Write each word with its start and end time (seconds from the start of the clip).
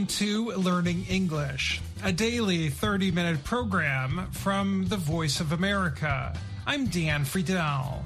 Welcome 0.00 0.16
to 0.16 0.52
Learning 0.52 1.04
English, 1.10 1.82
a 2.02 2.10
daily 2.10 2.70
30 2.70 3.10
minute 3.10 3.44
program 3.44 4.28
from 4.30 4.86
the 4.88 4.96
Voice 4.96 5.40
of 5.40 5.52
America. 5.52 6.32
I'm 6.66 6.86
Dan 6.86 7.26
Friedel. 7.26 8.02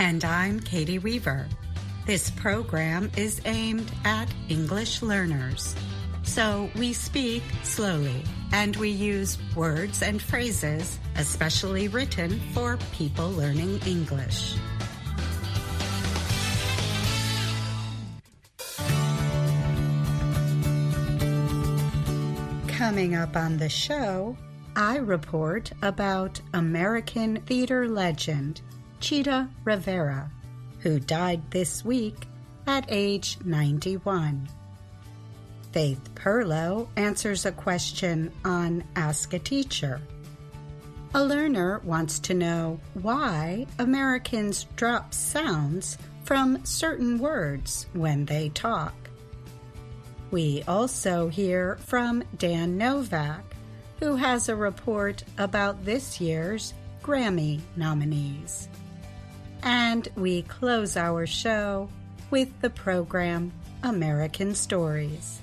And 0.00 0.24
I'm 0.24 0.58
Katie 0.58 0.98
Weaver. 0.98 1.46
This 2.04 2.30
program 2.30 3.12
is 3.16 3.40
aimed 3.44 3.92
at 4.04 4.28
English 4.48 5.02
learners. 5.02 5.76
So 6.24 6.68
we 6.74 6.92
speak 6.92 7.44
slowly 7.62 8.24
and 8.50 8.74
we 8.74 8.88
use 8.88 9.38
words 9.54 10.02
and 10.02 10.20
phrases 10.20 10.98
especially 11.14 11.86
written 11.86 12.40
for 12.54 12.76
people 12.90 13.30
learning 13.30 13.80
English. 13.86 14.56
Coming 22.86 23.16
up 23.16 23.34
on 23.34 23.56
the 23.56 23.68
show, 23.68 24.36
I 24.76 24.98
report 24.98 25.72
about 25.82 26.40
American 26.54 27.40
theater 27.40 27.88
legend 27.88 28.60
Chita 29.00 29.48
Rivera, 29.64 30.30
who 30.78 31.00
died 31.00 31.50
this 31.50 31.84
week 31.84 32.28
at 32.64 32.86
age 32.88 33.38
91. 33.44 34.48
Faith 35.72 36.14
Perlow 36.14 36.86
answers 36.94 37.44
a 37.44 37.50
question 37.50 38.30
on 38.44 38.84
Ask 38.94 39.32
a 39.32 39.40
Teacher. 39.40 40.00
A 41.12 41.24
learner 41.24 41.80
wants 41.80 42.20
to 42.20 42.34
know 42.34 42.78
why 42.94 43.66
Americans 43.80 44.64
drop 44.76 45.12
sounds 45.12 45.98
from 46.22 46.64
certain 46.64 47.18
words 47.18 47.88
when 47.94 48.26
they 48.26 48.50
talk. 48.50 48.94
We 50.30 50.62
also 50.66 51.28
hear 51.28 51.76
from 51.86 52.24
Dan 52.36 52.76
Novak, 52.76 53.44
who 54.00 54.16
has 54.16 54.48
a 54.48 54.56
report 54.56 55.22
about 55.38 55.84
this 55.84 56.20
year's 56.20 56.74
Grammy 57.02 57.60
nominees. 57.76 58.68
And 59.62 60.08
we 60.16 60.42
close 60.42 60.96
our 60.96 61.26
show 61.26 61.88
with 62.30 62.60
the 62.60 62.70
program 62.70 63.52
American 63.82 64.54
Stories. 64.54 65.40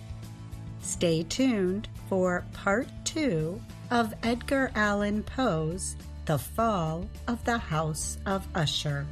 Stay 0.81 1.23
tuned 1.23 1.87
for 2.09 2.43
part 2.53 2.87
two 3.05 3.61
of 3.89 4.13
Edgar 4.23 4.71
Allan 4.75 5.23
Poe's 5.23 5.95
The 6.25 6.37
Fall 6.37 7.09
of 7.27 7.43
the 7.45 7.57
House 7.57 8.17
of 8.25 8.45
Usher. 8.53 9.05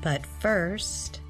But 0.00 0.24
first, 0.40 1.20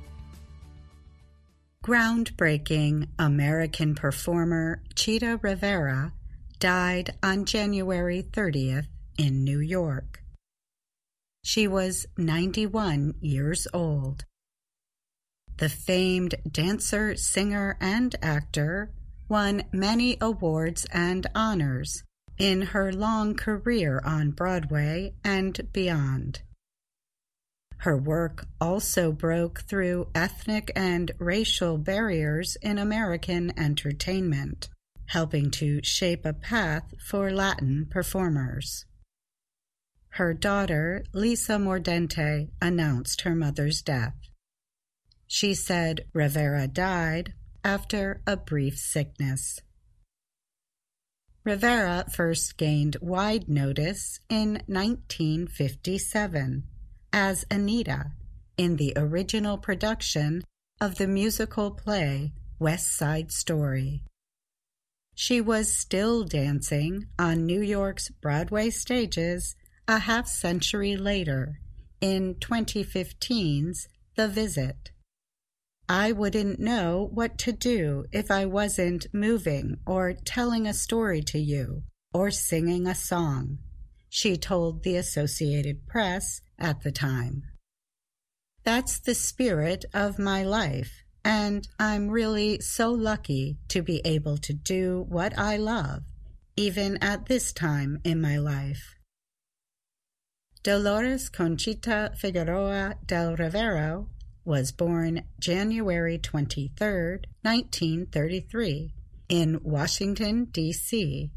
Groundbreaking 1.82 3.08
American 3.18 3.94
performer 3.94 4.82
Chita 4.94 5.40
Rivera 5.40 6.12
died 6.58 7.16
on 7.22 7.46
January 7.46 8.22
30th 8.22 8.86
in 9.16 9.44
New 9.44 9.60
York. 9.60 10.22
She 11.42 11.66
was 11.66 12.04
91 12.18 13.14
years 13.22 13.66
old. 13.72 14.26
The 15.56 15.70
famed 15.70 16.34
dancer, 16.50 17.16
singer, 17.16 17.78
and 17.80 18.14
actor 18.20 18.92
won 19.26 19.62
many 19.72 20.18
awards 20.20 20.86
and 20.92 21.26
honors 21.34 22.02
in 22.36 22.60
her 22.60 22.92
long 22.92 23.34
career 23.34 24.02
on 24.04 24.32
Broadway 24.32 25.14
and 25.24 25.58
beyond. 25.72 26.42
Her 27.80 27.96
work 27.96 28.46
also 28.60 29.10
broke 29.10 29.62
through 29.62 30.10
ethnic 30.14 30.70
and 30.76 31.12
racial 31.18 31.78
barriers 31.78 32.56
in 32.60 32.76
American 32.76 33.58
entertainment, 33.58 34.68
helping 35.06 35.50
to 35.52 35.82
shape 35.82 36.26
a 36.26 36.34
path 36.34 36.92
for 37.02 37.30
Latin 37.32 37.86
performers. 37.90 38.84
Her 40.10 40.34
daughter, 40.34 41.04
Lisa 41.14 41.54
Mordente, 41.54 42.50
announced 42.60 43.22
her 43.22 43.34
mother's 43.34 43.80
death. 43.80 44.14
She 45.26 45.54
said 45.54 46.04
Rivera 46.12 46.68
died 46.68 47.32
after 47.64 48.20
a 48.26 48.36
brief 48.36 48.76
sickness. 48.76 49.58
Rivera 51.44 52.04
first 52.12 52.58
gained 52.58 52.98
wide 53.00 53.48
notice 53.48 54.20
in 54.28 54.64
1957 54.66 56.64
as 57.12 57.44
Anita 57.50 58.12
in 58.56 58.76
the 58.76 58.92
original 58.96 59.58
production 59.58 60.42
of 60.80 60.96
the 60.96 61.06
musical 61.06 61.70
play 61.70 62.32
West 62.58 62.96
Side 62.96 63.32
Story. 63.32 64.02
She 65.14 65.40
was 65.40 65.74
still 65.74 66.24
dancing 66.24 67.06
on 67.18 67.46
New 67.46 67.60
York's 67.60 68.08
Broadway 68.08 68.70
stages 68.70 69.56
a 69.88 69.98
half 69.98 70.26
century 70.26 70.96
later 70.96 71.60
in 72.00 72.36
2015's 72.36 73.88
The 74.16 74.28
Visit. 74.28 74.92
I 75.88 76.12
wouldn't 76.12 76.60
know 76.60 77.08
what 77.12 77.36
to 77.38 77.52
do 77.52 78.04
if 78.12 78.30
I 78.30 78.46
wasn't 78.46 79.06
moving 79.12 79.78
or 79.86 80.12
telling 80.12 80.66
a 80.66 80.72
story 80.72 81.22
to 81.22 81.38
you 81.38 81.82
or 82.14 82.30
singing 82.30 82.86
a 82.86 82.94
song, 82.94 83.58
she 84.08 84.36
told 84.36 84.82
the 84.82 84.96
Associated 84.96 85.86
Press 85.86 86.40
at 86.60 86.82
the 86.82 86.92
time. 86.92 87.42
That's 88.64 88.98
the 88.98 89.14
spirit 89.14 89.84
of 89.94 90.18
my 90.18 90.42
life, 90.42 91.02
and 91.24 91.66
I'm 91.78 92.10
really 92.10 92.60
so 92.60 92.90
lucky 92.90 93.56
to 93.68 93.82
be 93.82 94.02
able 94.04 94.36
to 94.38 94.52
do 94.52 95.06
what 95.08 95.38
I 95.38 95.56
love, 95.56 96.02
even 96.56 96.98
at 97.02 97.26
this 97.26 97.52
time 97.52 98.00
in 98.04 98.20
my 98.20 98.36
life. 98.38 98.96
Dolores 100.62 101.30
Conchita 101.30 102.12
Figueroa 102.18 102.96
del 103.06 103.34
Rivero 103.34 104.08
was 104.44 104.72
born 104.72 105.22
January 105.38 106.18
23, 106.18 107.20
1933, 107.40 108.92
in 109.30 109.60
Washington, 109.62 110.46
D.C. 110.46 111.30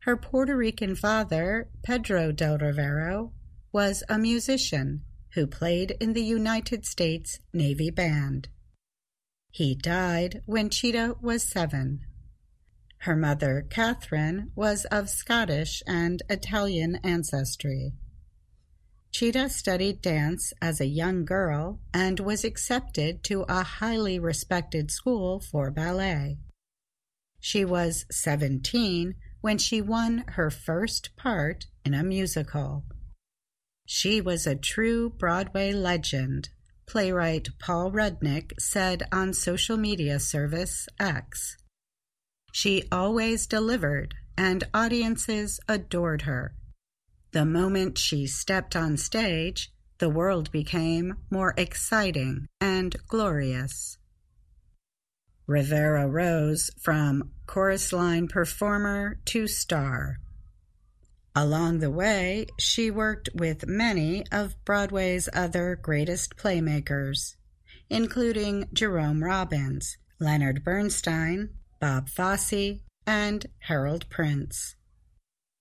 Her 0.00 0.16
Puerto 0.16 0.56
Rican 0.56 0.96
father, 0.96 1.68
Pedro 1.84 2.32
del 2.32 2.58
Rivero, 2.58 3.32
was 3.76 4.02
a 4.08 4.16
musician 4.16 5.02
who 5.34 5.46
played 5.46 5.94
in 6.00 6.14
the 6.14 6.24
United 6.24 6.86
States 6.86 7.40
Navy 7.52 7.90
Band. 7.90 8.48
He 9.50 9.74
died 9.74 10.40
when 10.46 10.70
Chita 10.70 11.14
was 11.20 11.42
seven. 11.42 12.00
Her 13.00 13.14
mother, 13.14 13.66
Catherine, 13.68 14.50
was 14.54 14.86
of 14.86 15.10
Scottish 15.10 15.82
and 15.86 16.22
Italian 16.30 16.96
ancestry. 17.04 17.92
Chita 19.12 19.50
studied 19.50 20.00
dance 20.00 20.54
as 20.62 20.80
a 20.80 20.86
young 20.86 21.26
girl 21.26 21.78
and 21.92 22.18
was 22.18 22.44
accepted 22.44 23.22
to 23.24 23.44
a 23.46 23.62
highly 23.62 24.18
respected 24.18 24.90
school 24.90 25.38
for 25.38 25.70
ballet. 25.70 26.38
She 27.40 27.62
was 27.62 28.06
17 28.10 29.16
when 29.42 29.58
she 29.58 29.82
won 29.82 30.24
her 30.28 30.48
first 30.48 31.14
part 31.14 31.66
in 31.84 31.92
a 31.92 32.02
musical. 32.02 32.82
She 33.86 34.20
was 34.20 34.46
a 34.46 34.56
true 34.56 35.10
Broadway 35.10 35.72
legend, 35.72 36.48
playwright 36.86 37.48
Paul 37.60 37.92
Rudnick 37.92 38.52
said 38.58 39.04
on 39.12 39.32
social 39.32 39.76
media 39.76 40.18
service 40.18 40.88
X. 40.98 41.56
She 42.52 42.84
always 42.90 43.46
delivered, 43.46 44.14
and 44.36 44.64
audiences 44.74 45.60
adored 45.68 46.22
her. 46.22 46.54
The 47.30 47.44
moment 47.44 47.96
she 47.96 48.26
stepped 48.26 48.74
on 48.74 48.96
stage, 48.96 49.70
the 49.98 50.10
world 50.10 50.50
became 50.50 51.14
more 51.30 51.54
exciting 51.56 52.48
and 52.60 52.96
glorious. 53.08 53.98
Rivera 55.46 56.08
rose 56.08 56.70
from 56.82 57.30
chorus 57.46 57.92
line 57.92 58.26
performer 58.26 59.20
to 59.26 59.46
star. 59.46 60.18
Along 61.38 61.80
the 61.80 61.90
way, 61.90 62.46
she 62.58 62.90
worked 62.90 63.28
with 63.34 63.66
many 63.66 64.24
of 64.32 64.56
Broadway's 64.64 65.28
other 65.34 65.76
greatest 65.76 66.38
playmakers, 66.38 67.36
including 67.90 68.70
Jerome 68.72 69.22
Robbins, 69.22 69.98
Leonard 70.18 70.64
Bernstein, 70.64 71.50
Bob 71.78 72.08
Fosse, 72.08 72.80
and 73.06 73.44
Harold 73.58 74.08
Prince. 74.08 74.76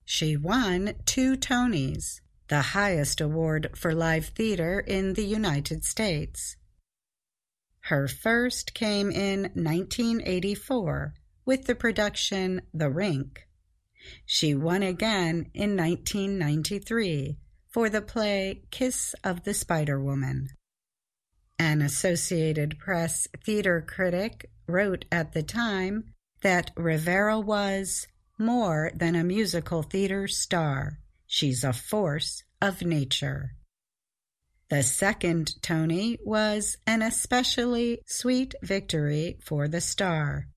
She 0.06 0.38
won 0.38 0.94
two 1.04 1.36
Tonys, 1.36 2.22
the 2.48 2.62
highest 2.62 3.20
award 3.20 3.72
for 3.76 3.94
live 3.94 4.28
theater 4.28 4.80
in 4.80 5.16
the 5.16 5.26
United 5.26 5.84
States. 5.84 6.56
Her 7.82 8.08
first 8.08 8.74
came 8.74 9.12
in 9.12 9.52
1984 9.56 11.16
with 11.46 11.66
the 11.66 11.76
production 11.76 12.62
The 12.74 12.90
Rink. 12.90 13.46
She 14.26 14.54
won 14.54 14.84
again 14.84 15.50
in 15.54 15.76
1993 15.76 17.38
for 17.70 17.90
the 17.90 18.02
play 18.02 18.64
Kiss 18.72 19.16
of 19.24 19.44
the 19.44 19.54
Spider 19.54 20.00
Woman. 20.00 20.50
An 21.60 21.82
Associated 21.82 22.78
Press 22.80 23.28
theater 23.44 23.82
critic 23.82 24.50
wrote 24.68 25.06
at 25.12 25.34
the 25.34 25.44
time 25.44 26.14
that 26.42 26.72
Rivera 26.76 27.40
was 27.40 28.08
more 28.38 28.92
than 28.96 29.16
a 29.16 29.24
musical 29.24 29.84
theater 29.84 30.28
star. 30.28 31.00
She's 31.26 31.64
a 31.64 31.74
force 31.74 32.44
of 32.62 32.82
nature. 32.82 33.56
The 34.70 34.84
second 34.84 35.62
Tony 35.62 36.18
was 36.24 36.78
an 36.88 37.02
especially 37.02 38.02
sweet 38.06 38.56
victory 38.62 39.38
for 39.44 39.68
the 39.68 39.82
star. 39.82 40.48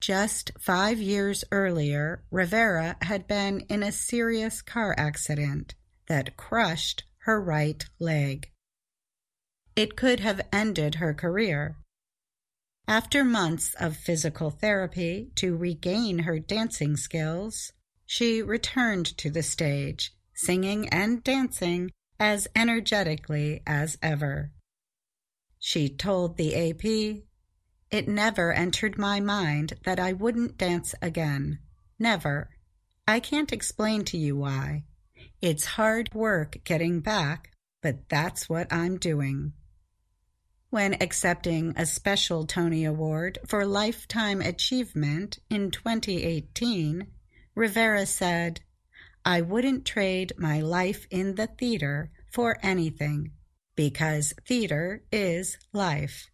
Just 0.00 0.52
five 0.58 1.00
years 1.00 1.44
earlier, 1.50 2.22
Rivera 2.30 2.96
had 3.02 3.26
been 3.26 3.60
in 3.68 3.82
a 3.82 3.92
serious 3.92 4.62
car 4.62 4.94
accident 4.98 5.74
that 6.06 6.36
crushed 6.36 7.04
her 7.20 7.40
right 7.40 7.84
leg. 7.98 8.50
It 9.74 9.96
could 9.96 10.20
have 10.20 10.46
ended 10.52 10.96
her 10.96 11.12
career. 11.12 11.76
After 12.88 13.24
months 13.24 13.74
of 13.80 13.96
physical 13.96 14.50
therapy 14.50 15.32
to 15.36 15.56
regain 15.56 16.20
her 16.20 16.38
dancing 16.38 16.96
skills, 16.96 17.72
she 18.06 18.42
returned 18.42 19.06
to 19.18 19.28
the 19.28 19.42
stage, 19.42 20.14
singing 20.34 20.88
and 20.90 21.24
dancing 21.24 21.90
as 22.20 22.46
energetically 22.54 23.62
as 23.66 23.98
ever. 24.00 24.52
She 25.58 25.88
told 25.88 26.36
the 26.36 26.54
AP, 26.54 27.25
It 27.90 28.08
never 28.08 28.52
entered 28.52 28.98
my 28.98 29.20
mind 29.20 29.74
that 29.84 30.00
I 30.00 30.12
wouldn't 30.12 30.58
dance 30.58 30.94
again. 31.00 31.60
Never. 31.98 32.50
I 33.06 33.20
can't 33.20 33.52
explain 33.52 34.04
to 34.06 34.18
you 34.18 34.36
why. 34.36 34.84
It's 35.40 35.64
hard 35.64 36.12
work 36.12 36.58
getting 36.64 37.00
back, 37.00 37.50
but 37.82 38.08
that's 38.08 38.48
what 38.48 38.72
I'm 38.72 38.98
doing. 38.98 39.52
When 40.70 40.94
accepting 41.00 41.74
a 41.76 41.86
special 41.86 42.44
Tony 42.44 42.84
Award 42.84 43.38
for 43.46 43.64
Lifetime 43.64 44.40
Achievement 44.40 45.38
in 45.48 45.70
2018, 45.70 47.06
Rivera 47.54 48.04
said, 48.04 48.60
I 49.24 49.40
wouldn't 49.40 49.84
trade 49.84 50.32
my 50.36 50.60
life 50.60 51.06
in 51.10 51.36
the 51.36 51.46
theater 51.46 52.10
for 52.32 52.58
anything 52.62 53.30
because 53.76 54.34
theater 54.46 55.04
is 55.12 55.56
life. 55.72 56.28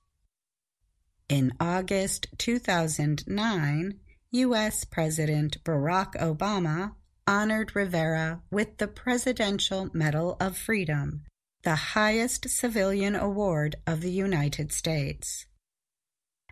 In 1.33 1.55
August 1.59 2.27
2009, 2.37 3.99
U.S. 4.33 4.85
President 4.85 5.65
Barack 5.65 6.13
Obama 6.17 6.93
honored 7.27 7.75
Rivera 7.75 8.43
with 8.51 8.77
the 8.77 8.87
Presidential 8.87 9.89
Medal 9.95 10.37
of 10.39 10.59
Freedom, 10.59 11.23
the 11.63 11.75
highest 11.97 12.51
civilian 12.51 13.17
award 13.17 13.77
of 13.87 14.03
the 14.03 14.13
United 14.13 14.73
States. 14.73 15.47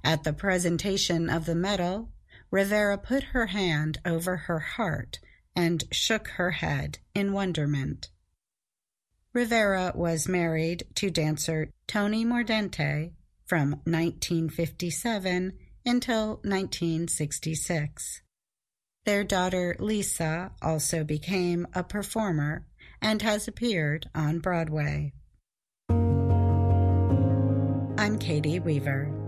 At 0.03 0.25
the 0.25 0.33
presentation 0.33 1.29
of 1.29 1.45
the 1.45 1.55
medal, 1.55 2.09
Rivera 2.51 2.97
put 2.97 3.23
her 3.35 3.49
hand 3.49 3.99
over 4.07 4.35
her 4.49 4.61
heart 4.61 5.19
and 5.55 5.85
shook 5.93 6.29
her 6.39 6.53
head 6.53 7.01
in 7.15 7.35
wonderment. 7.35 8.09
Rivera 9.35 9.93
was 9.95 10.27
married 10.27 10.85
to 10.95 11.11
dancer 11.11 11.69
Tony 11.87 12.25
Mordente 12.25 13.13
from 13.51 13.71
1957 13.83 15.53
until 15.85 16.29
1966. 16.45 18.23
Their 19.05 19.25
daughter 19.25 19.75
Lisa 19.81 20.53
also 20.63 21.03
became 21.03 21.67
a 21.75 21.83
performer 21.83 22.65
and 23.03 23.21
has 23.23 23.49
appeared 23.49 24.09
on 24.15 24.39
Broadway. 24.39 25.15
I'm 27.99 28.19
Katie 28.21 28.61
Weaver. 28.61 29.20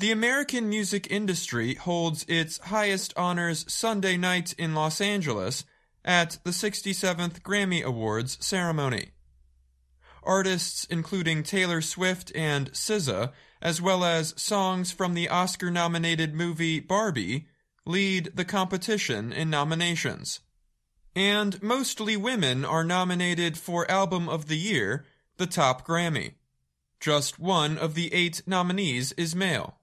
The 0.00 0.12
American 0.12 0.68
music 0.68 1.08
industry 1.10 1.74
holds 1.74 2.24
its 2.28 2.58
highest 2.58 3.12
honors 3.16 3.64
Sunday 3.66 4.16
night 4.16 4.54
in 4.56 4.72
Los 4.72 5.00
Angeles 5.00 5.64
at 6.04 6.38
the 6.44 6.52
67th 6.52 7.42
Grammy 7.42 7.82
Awards 7.82 8.38
ceremony. 8.40 9.10
Artists 10.22 10.84
including 10.88 11.42
Taylor 11.42 11.80
Swift 11.80 12.30
and 12.36 12.70
SZA, 12.70 13.32
as 13.60 13.82
well 13.82 14.04
as 14.04 14.40
songs 14.40 14.92
from 14.92 15.14
the 15.14 15.28
Oscar 15.28 15.68
nominated 15.68 16.32
movie 16.32 16.78
Barbie, 16.78 17.48
lead 17.84 18.30
the 18.36 18.44
competition 18.44 19.32
in 19.32 19.50
nominations. 19.50 20.38
And 21.16 21.60
mostly 21.60 22.16
women 22.16 22.64
are 22.64 22.84
nominated 22.84 23.58
for 23.58 23.90
Album 23.90 24.28
of 24.28 24.46
the 24.46 24.58
Year, 24.58 25.04
the 25.38 25.48
top 25.48 25.84
Grammy. 25.84 26.34
Just 27.00 27.40
one 27.40 27.76
of 27.76 27.94
the 27.94 28.14
eight 28.14 28.42
nominees 28.46 29.10
is 29.12 29.34
male. 29.34 29.77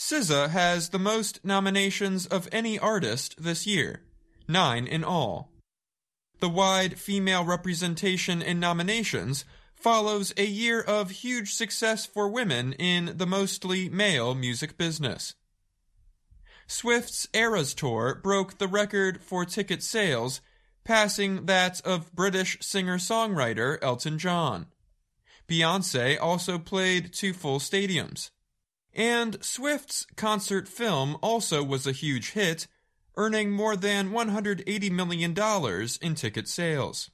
SZA 0.00 0.48
has 0.48 0.88
the 0.88 0.98
most 0.98 1.44
nominations 1.44 2.24
of 2.24 2.48
any 2.50 2.78
artist 2.78 3.34
this 3.38 3.66
year, 3.66 4.00
nine 4.48 4.86
in 4.86 5.04
all. 5.04 5.52
The 6.40 6.48
wide 6.48 6.98
female 6.98 7.44
representation 7.44 8.40
in 8.40 8.58
nominations 8.58 9.44
follows 9.74 10.32
a 10.38 10.46
year 10.46 10.80
of 10.80 11.10
huge 11.10 11.52
success 11.52 12.06
for 12.06 12.30
women 12.30 12.72
in 12.72 13.18
the 13.18 13.26
mostly 13.26 13.90
male 13.90 14.34
music 14.34 14.78
business. 14.78 15.34
Swift's 16.66 17.28
Eras 17.34 17.74
Tour 17.74 18.18
broke 18.22 18.56
the 18.56 18.68
record 18.68 19.22
for 19.22 19.44
ticket 19.44 19.82
sales, 19.82 20.40
passing 20.82 21.44
that 21.44 21.78
of 21.82 22.10
British 22.14 22.56
singer 22.62 22.96
songwriter 22.96 23.76
Elton 23.82 24.18
John. 24.18 24.64
Beyonce 25.46 26.16
also 26.18 26.58
played 26.58 27.12
two 27.12 27.34
full 27.34 27.58
stadiums. 27.58 28.30
And 28.94 29.42
Swift's 29.42 30.06
concert 30.16 30.66
film 30.68 31.16
also 31.22 31.62
was 31.62 31.86
a 31.86 31.92
huge 31.92 32.32
hit, 32.32 32.66
earning 33.16 33.50
more 33.50 33.76
than 33.76 34.10
$180 34.10 34.90
million 34.90 35.36
in 36.02 36.14
ticket 36.14 36.48
sales. 36.48 37.10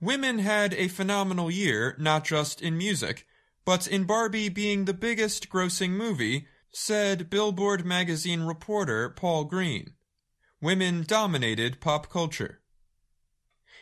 Women 0.00 0.40
had 0.40 0.74
a 0.74 0.88
phenomenal 0.88 1.50
year, 1.50 1.96
not 1.98 2.24
just 2.24 2.60
in 2.60 2.76
music, 2.76 3.26
but 3.64 3.86
in 3.86 4.04
Barbie 4.04 4.50
being 4.50 4.84
the 4.84 4.92
biggest 4.92 5.48
grossing 5.48 5.92
movie, 5.92 6.46
said 6.72 7.30
Billboard 7.30 7.86
magazine 7.86 8.42
reporter 8.42 9.08
Paul 9.08 9.44
Green. 9.44 9.94
Women 10.60 11.04
dominated 11.06 11.80
pop 11.80 12.10
culture. 12.10 12.60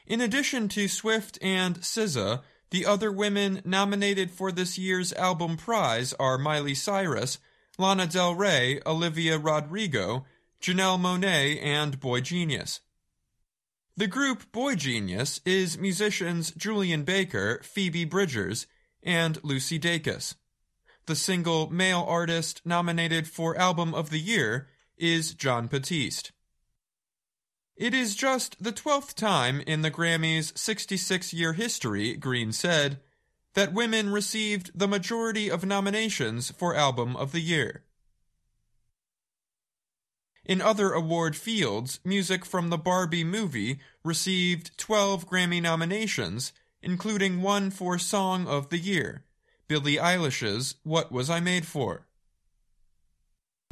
In 0.06 0.20
addition 0.20 0.68
to 0.68 0.88
Swift 0.88 1.38
and 1.40 1.80
SZA, 1.80 2.42
the 2.72 2.86
other 2.86 3.12
women 3.12 3.60
nominated 3.66 4.30
for 4.30 4.50
this 4.50 4.78
year's 4.78 5.12
album 5.12 5.58
prize 5.58 6.14
are 6.14 6.38
Miley 6.38 6.74
Cyrus, 6.74 7.38
Lana 7.78 8.06
Del 8.06 8.34
Rey, 8.34 8.80
Olivia 8.86 9.38
Rodrigo, 9.38 10.24
Janelle 10.58 10.98
Monáe, 10.98 11.62
and 11.62 12.00
Boy 12.00 12.22
Genius. 12.22 12.80
The 13.94 14.06
group 14.06 14.50
Boy 14.52 14.74
Genius 14.74 15.42
is 15.44 15.76
musicians 15.76 16.50
Julien 16.52 17.04
Baker, 17.04 17.60
Phoebe 17.62 18.06
Bridgers, 18.06 18.66
and 19.02 19.38
Lucy 19.44 19.78
Dacus. 19.78 20.34
The 21.04 21.16
single 21.16 21.68
male 21.70 22.04
artist 22.08 22.62
nominated 22.64 23.28
for 23.28 23.54
Album 23.58 23.92
of 23.94 24.08
the 24.08 24.20
Year 24.20 24.68
is 24.96 25.34
Jon 25.34 25.66
Batiste. 25.66 26.32
It 27.76 27.94
is 27.94 28.14
just 28.14 28.62
the 28.62 28.72
12th 28.72 29.14
time 29.14 29.60
in 29.66 29.82
the 29.82 29.90
Grammys' 29.90 30.56
66 30.56 31.32
year 31.32 31.54
history, 31.54 32.14
Green 32.14 32.52
said, 32.52 33.00
that 33.54 33.72
women 33.72 34.10
received 34.10 34.70
the 34.78 34.88
majority 34.88 35.50
of 35.50 35.64
nominations 35.64 36.50
for 36.50 36.76
Album 36.76 37.16
of 37.16 37.32
the 37.32 37.40
Year. 37.40 37.84
In 40.44 40.60
other 40.60 40.92
award 40.92 41.36
fields, 41.36 42.00
music 42.04 42.44
from 42.44 42.68
the 42.68 42.78
Barbie 42.78 43.24
movie 43.24 43.78
received 44.04 44.76
12 44.76 45.28
Grammy 45.28 45.62
nominations, 45.62 46.52
including 46.82 47.42
one 47.42 47.70
for 47.70 47.98
Song 47.98 48.46
of 48.46 48.68
the 48.68 48.78
Year, 48.78 49.24
Billie 49.68 49.96
Eilish's 49.96 50.76
What 50.82 51.12
Was 51.12 51.30
I 51.30 51.40
Made 51.40 51.66
For? 51.66 52.06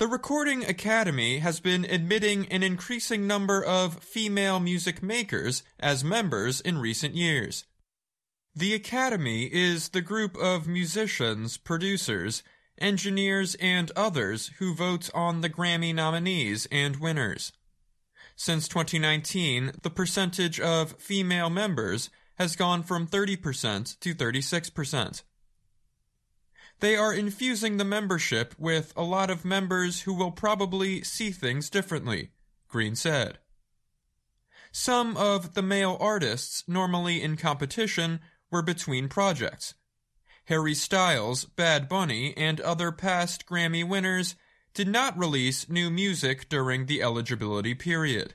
The 0.01 0.09
Recording 0.09 0.65
Academy 0.65 1.41
has 1.41 1.61
been 1.61 1.85
admitting 1.85 2.47
an 2.47 2.63
increasing 2.63 3.27
number 3.27 3.63
of 3.63 4.03
female 4.03 4.59
music 4.59 5.03
makers 5.03 5.63
as 5.79 6.03
members 6.03 6.59
in 6.63 6.79
recent 6.79 7.15
years. 7.15 7.67
The 8.57 8.73
Academy 8.73 9.51
is 9.53 9.91
the 9.91 10.01
group 10.01 10.39
of 10.39 10.67
musicians, 10.67 11.59
producers, 11.59 12.43
engineers, 12.79 13.57
and 13.57 13.93
others 13.95 14.53
who 14.59 14.75
vote 14.75 15.11
on 15.13 15.43
the 15.43 15.51
Grammy 15.51 15.95
nominees 15.95 16.67
and 16.73 16.97
winners. 16.97 17.53
Since 18.37 18.69
2019, 18.69 19.73
the 19.83 19.91
percentage 19.91 20.59
of 20.59 20.99
female 20.99 21.51
members 21.51 22.09
has 22.37 22.57
gone 22.57 22.85
from 22.85 23.07
30% 23.07 24.01
to 24.01 24.15
36%. 24.15 25.23
They 26.81 26.97
are 26.97 27.13
infusing 27.13 27.77
the 27.77 27.85
membership 27.85 28.55
with 28.59 28.93
a 28.97 29.03
lot 29.03 29.31
of 29.31 29.45
members 29.45 30.03
who 30.03 30.15
will 30.15 30.31
probably 30.31 31.03
see 31.03 31.31
things 31.31 31.69
differently, 31.69 32.31
Green 32.69 32.97
said. 32.97 33.39
Some 34.73 35.17
of 35.17 35.55
the 35.55 35.63
male 35.63 35.99
artists 36.01 36.65
normally 36.67 37.23
in 37.23 37.37
competition 37.37 38.21
were 38.51 38.63
between 38.63 39.09
projects. 39.09 39.75
Harry 40.47 40.75
Styles, 40.75 41.45
Bad 41.45 41.89
Bunny, 41.89 42.35
and 42.37 42.61
other 42.61 42.91
past 42.91 43.47
Grammy 43.47 43.87
winners 43.87 44.35
did 44.73 44.89
not 44.89 45.19
release 45.19 45.69
new 45.69 45.91
music 45.91 46.49
during 46.49 46.87
the 46.87 47.03
eligibility 47.03 47.75
period. 47.75 48.35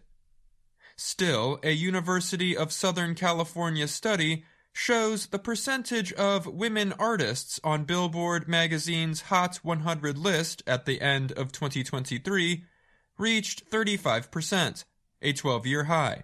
Still, 0.97 1.59
a 1.63 1.71
University 1.71 2.55
of 2.55 2.71
Southern 2.71 3.15
California 3.15 3.87
study 3.87 4.45
shows 4.75 5.27
the 5.27 5.39
percentage 5.39 6.11
of 6.13 6.45
women 6.45 6.93
artists 6.99 7.61
on 7.63 7.85
Billboard 7.85 8.45
magazine's 8.45 9.21
Hot 9.21 9.55
100 9.63 10.17
list 10.17 10.61
at 10.67 10.85
the 10.85 10.99
end 10.99 11.31
of 11.31 11.53
2023 11.53 12.65
reached 13.17 13.71
35%, 13.71 14.83
a 15.21 15.31
12 15.31 15.65
year 15.65 15.85
high. 15.85 16.23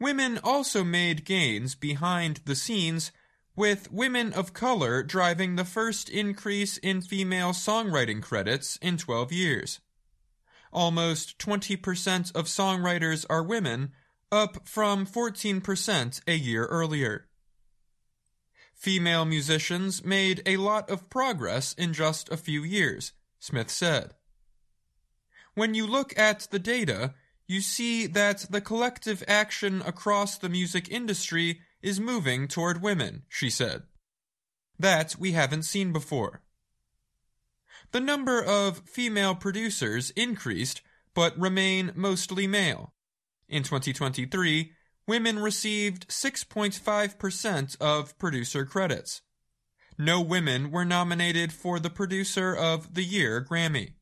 Women 0.00 0.40
also 0.42 0.82
made 0.82 1.24
gains 1.24 1.76
behind 1.76 2.40
the 2.46 2.56
scenes, 2.56 3.12
with 3.54 3.92
women 3.92 4.32
of 4.32 4.52
color 4.52 5.04
driving 5.04 5.54
the 5.54 5.64
first 5.64 6.08
increase 6.08 6.78
in 6.78 7.00
female 7.00 7.52
songwriting 7.52 8.20
credits 8.20 8.76
in 8.82 8.96
12 8.96 9.30
years. 9.30 9.78
Almost 10.72 11.38
20% 11.38 12.34
of 12.34 12.46
songwriters 12.46 13.24
are 13.30 13.42
women, 13.44 13.92
up 14.32 14.66
from 14.66 15.06
14% 15.06 16.20
a 16.26 16.34
year 16.34 16.64
earlier. 16.66 17.28
Female 18.74 19.24
musicians 19.24 20.04
made 20.04 20.42
a 20.44 20.56
lot 20.56 20.90
of 20.90 21.08
progress 21.08 21.74
in 21.74 21.92
just 21.92 22.32
a 22.32 22.36
few 22.36 22.64
years, 22.64 23.12
Smith 23.38 23.70
said. 23.70 24.14
When 25.54 25.74
you 25.74 25.86
look 25.86 26.18
at 26.18 26.48
the 26.50 26.58
data, 26.58 27.14
you 27.46 27.60
see 27.60 28.06
that 28.06 28.46
the 28.50 28.62
collective 28.62 29.22
action 29.28 29.82
across 29.82 30.38
the 30.38 30.48
music 30.48 30.90
industry 30.90 31.60
is 31.82 32.00
moving 32.00 32.48
toward 32.48 32.82
women, 32.82 33.24
she 33.28 33.50
said. 33.50 33.82
That 34.78 35.14
we 35.18 35.32
haven't 35.32 35.64
seen 35.64 35.92
before. 35.92 36.42
The 37.90 38.00
number 38.00 38.42
of 38.42 38.78
female 38.88 39.34
producers 39.34 40.10
increased, 40.16 40.80
but 41.14 41.38
remain 41.38 41.92
mostly 41.94 42.46
male. 42.46 42.94
In 43.48 43.62
2023, 43.62 44.72
women 45.06 45.38
received 45.38 46.08
6.5% 46.08 47.76
of 47.80 48.18
producer 48.18 48.64
credits. 48.64 49.22
No 49.98 50.20
women 50.20 50.70
were 50.70 50.84
nominated 50.84 51.52
for 51.52 51.78
the 51.78 51.90
Producer 51.90 52.54
of 52.54 52.94
the 52.94 53.04
Year 53.04 53.44
Grammy. 53.44 53.94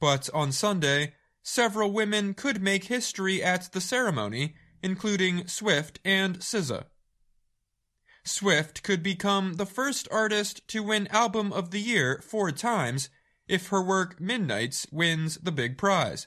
But 0.00 0.28
on 0.34 0.50
Sunday, 0.50 1.14
several 1.42 1.92
women 1.92 2.34
could 2.34 2.60
make 2.60 2.84
history 2.84 3.42
at 3.42 3.72
the 3.72 3.80
ceremony, 3.80 4.56
including 4.82 5.46
Swift 5.46 6.00
and 6.04 6.40
SZA. 6.40 6.84
Swift 8.24 8.82
could 8.82 9.02
become 9.02 9.54
the 9.54 9.66
first 9.66 10.08
artist 10.10 10.66
to 10.68 10.82
win 10.82 11.06
Album 11.08 11.52
of 11.52 11.70
the 11.70 11.80
Year 11.80 12.20
four 12.24 12.52
times 12.52 13.08
if 13.48 13.68
her 13.68 13.82
work 13.82 14.20
Midnights 14.20 14.86
wins 14.90 15.38
the 15.42 15.52
big 15.52 15.76
prize. 15.76 16.26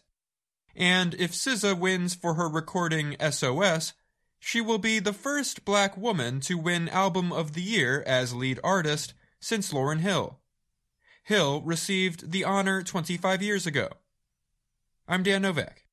And 0.75 1.13
if 1.15 1.31
SZA 1.31 1.77
wins 1.77 2.15
for 2.15 2.33
her 2.33 2.49
recording 2.49 3.15
SOS, 3.19 3.93
she 4.39 4.59
will 4.61 4.77
be 4.77 4.99
the 4.99 5.13
first 5.13 5.65
black 5.65 5.97
woman 5.97 6.39
to 6.41 6.57
win 6.57 6.89
Album 6.89 7.31
of 7.31 7.53
the 7.53 7.61
Year 7.61 8.03
as 8.05 8.33
lead 8.33 8.59
artist 8.63 9.13
since 9.39 9.71
Lauryn 9.71 9.99
Hill. 9.99 10.39
Hill 11.23 11.61
received 11.61 12.31
the 12.31 12.43
honor 12.43 12.83
25 12.83 13.41
years 13.41 13.65
ago. 13.65 13.89
I'm 15.07 15.23
Dan 15.23 15.43
Novak. 15.43 15.84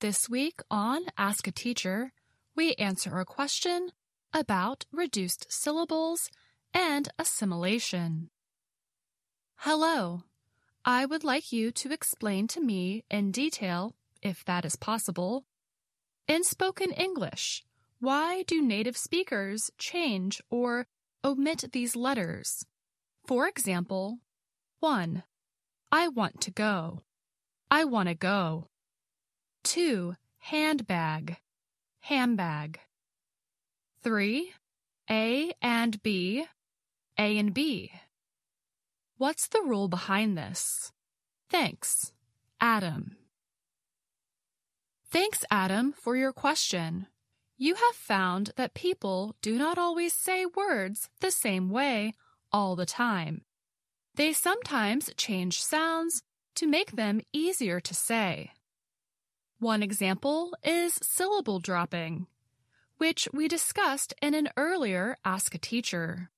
This 0.00 0.28
week 0.28 0.60
on 0.70 1.06
Ask 1.18 1.48
a 1.48 1.50
Teacher, 1.50 2.12
we 2.54 2.74
answer 2.74 3.18
a 3.18 3.24
question 3.24 3.90
about 4.32 4.86
reduced 4.92 5.50
syllables 5.50 6.30
and 6.72 7.08
assimilation. 7.18 8.30
Hello. 9.56 10.22
I 10.84 11.04
would 11.04 11.24
like 11.24 11.52
you 11.52 11.72
to 11.72 11.92
explain 11.92 12.46
to 12.46 12.60
me 12.60 13.02
in 13.10 13.32
detail, 13.32 13.96
if 14.22 14.44
that 14.44 14.64
is 14.64 14.76
possible, 14.76 15.46
in 16.28 16.44
spoken 16.44 16.92
English, 16.92 17.64
why 17.98 18.44
do 18.44 18.62
native 18.62 18.96
speakers 18.96 19.68
change 19.78 20.40
or 20.48 20.86
omit 21.24 21.64
these 21.72 21.96
letters? 21.96 22.64
For 23.26 23.48
example, 23.48 24.18
1. 24.78 25.24
I 25.90 26.06
want 26.06 26.40
to 26.42 26.52
go. 26.52 27.02
I 27.68 27.82
want 27.82 28.08
to 28.08 28.14
go. 28.14 28.68
2. 29.64 30.14
Handbag, 30.38 31.36
handbag. 32.00 32.80
3. 34.02 34.52
A 35.10 35.52
and 35.62 36.02
B, 36.02 36.44
A 37.18 37.38
and 37.38 37.52
B. 37.54 37.92
What's 39.16 39.48
the 39.48 39.62
rule 39.62 39.88
behind 39.88 40.36
this? 40.36 40.92
Thanks, 41.50 42.12
Adam. 42.60 43.16
Thanks, 45.10 45.44
Adam, 45.50 45.92
for 45.92 46.14
your 46.16 46.32
question. 46.32 47.06
You 47.56 47.74
have 47.74 47.94
found 47.94 48.52
that 48.56 48.74
people 48.74 49.34
do 49.40 49.58
not 49.58 49.78
always 49.78 50.12
say 50.12 50.46
words 50.46 51.08
the 51.20 51.30
same 51.30 51.70
way 51.70 52.14
all 52.52 52.76
the 52.76 52.86
time. 52.86 53.42
They 54.14 54.32
sometimes 54.32 55.10
change 55.16 55.62
sounds 55.62 56.22
to 56.56 56.66
make 56.66 56.92
them 56.92 57.22
easier 57.32 57.80
to 57.80 57.94
say. 57.94 58.52
One 59.60 59.82
example 59.82 60.56
is 60.62 61.00
syllable 61.02 61.58
dropping, 61.58 62.28
which 62.98 63.28
we 63.32 63.48
discussed 63.48 64.14
in 64.22 64.34
an 64.34 64.50
earlier 64.56 65.16
Ask 65.24 65.52
a 65.52 65.58
Teacher. 65.58 66.30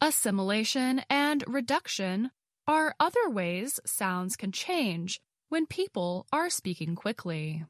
Assimilation 0.00 1.02
and 1.10 1.44
reduction 1.46 2.30
are 2.66 2.94
other 2.98 3.28
ways 3.28 3.78
sounds 3.84 4.36
can 4.36 4.52
change 4.52 5.20
when 5.50 5.66
people 5.66 6.26
are 6.32 6.48
speaking 6.48 6.94
quickly. 6.94 7.66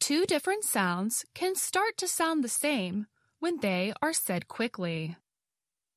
Two 0.00 0.24
different 0.24 0.64
sounds 0.64 1.26
can 1.34 1.54
start 1.54 1.98
to 1.98 2.08
sound 2.08 2.42
the 2.42 2.48
same 2.48 3.06
when 3.40 3.58
they 3.58 3.92
are 4.00 4.14
said 4.14 4.48
quickly. 4.48 5.16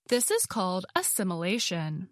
This 0.09 0.29
is 0.31 0.45
called 0.45 0.85
assimilation. 0.93 2.09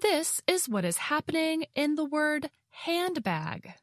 This 0.00 0.40
is 0.46 0.66
what 0.66 0.86
is 0.86 0.96
happening 0.96 1.66
in 1.74 1.94
the 1.96 2.06
word 2.06 2.48
handbag. 2.70 3.74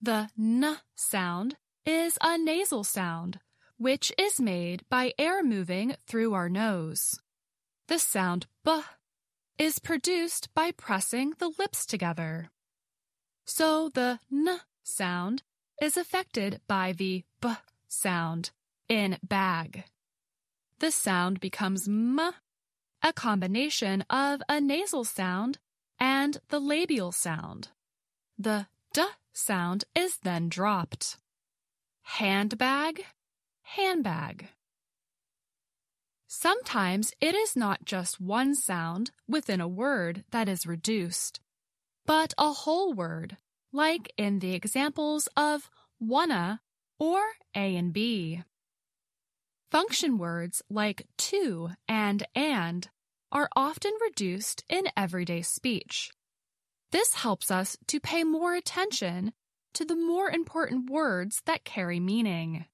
The 0.00 0.28
n 0.38 0.78
sound 0.94 1.56
is 1.84 2.18
a 2.20 2.36
nasal 2.36 2.84
sound, 2.84 3.40
which 3.78 4.12
is 4.18 4.40
made 4.40 4.84
by 4.88 5.12
air 5.18 5.42
moving 5.42 5.96
through 6.06 6.34
our 6.34 6.48
nose. 6.48 7.20
The 7.88 7.98
sound 7.98 8.46
b 8.64 8.82
is 9.58 9.78
produced 9.78 10.52
by 10.54 10.72
pressing 10.72 11.32
the 11.38 11.52
lips 11.58 11.86
together. 11.86 12.50
So 13.44 13.88
the 13.88 14.20
n 14.30 14.60
sound 14.82 15.42
is 15.80 15.96
affected 15.96 16.60
by 16.66 16.92
the 16.92 17.24
b 17.40 17.48
sound 17.88 18.50
in 18.88 19.18
bag. 19.22 19.84
The 20.78 20.90
sound 20.90 21.40
becomes 21.40 21.88
m, 21.88 22.20
a 23.02 23.12
combination 23.12 24.02
of 24.10 24.42
a 24.48 24.60
nasal 24.60 25.04
sound 25.04 25.58
and 25.98 26.38
the 26.48 26.60
labial 26.60 27.12
sound. 27.12 27.68
The 28.38 28.66
d 28.92 29.02
sound 29.36 29.84
is 29.94 30.18
then 30.22 30.48
dropped. 30.48 31.18
Handbag, 32.02 33.04
handbag. 33.62 34.48
Sometimes 36.26 37.12
it 37.20 37.34
is 37.34 37.54
not 37.54 37.84
just 37.84 38.20
one 38.20 38.54
sound 38.54 39.10
within 39.28 39.60
a 39.60 39.68
word 39.68 40.24
that 40.30 40.48
is 40.48 40.66
reduced, 40.66 41.40
but 42.04 42.34
a 42.38 42.52
whole 42.52 42.92
word, 42.92 43.36
like 43.72 44.12
in 44.16 44.38
the 44.38 44.54
examples 44.54 45.28
of 45.36 45.70
wanna 46.00 46.60
or 46.98 47.20
A 47.54 47.76
and 47.76 47.92
B. 47.92 48.42
Function 49.70 50.16
words 50.18 50.62
like 50.70 51.06
to 51.18 51.70
and 51.88 52.26
and 52.34 52.88
are 53.32 53.48
often 53.54 53.92
reduced 54.00 54.64
in 54.68 54.84
everyday 54.96 55.42
speech. 55.42 56.10
This 56.92 57.14
helps 57.14 57.50
us 57.50 57.76
to 57.88 58.00
pay 58.00 58.24
more 58.24 58.54
attention 58.54 59.32
to 59.74 59.84
the 59.84 59.96
more 59.96 60.30
important 60.30 60.90
words 60.90 61.42
that 61.46 61.64
carry 61.64 62.00
meaning. 62.00 62.66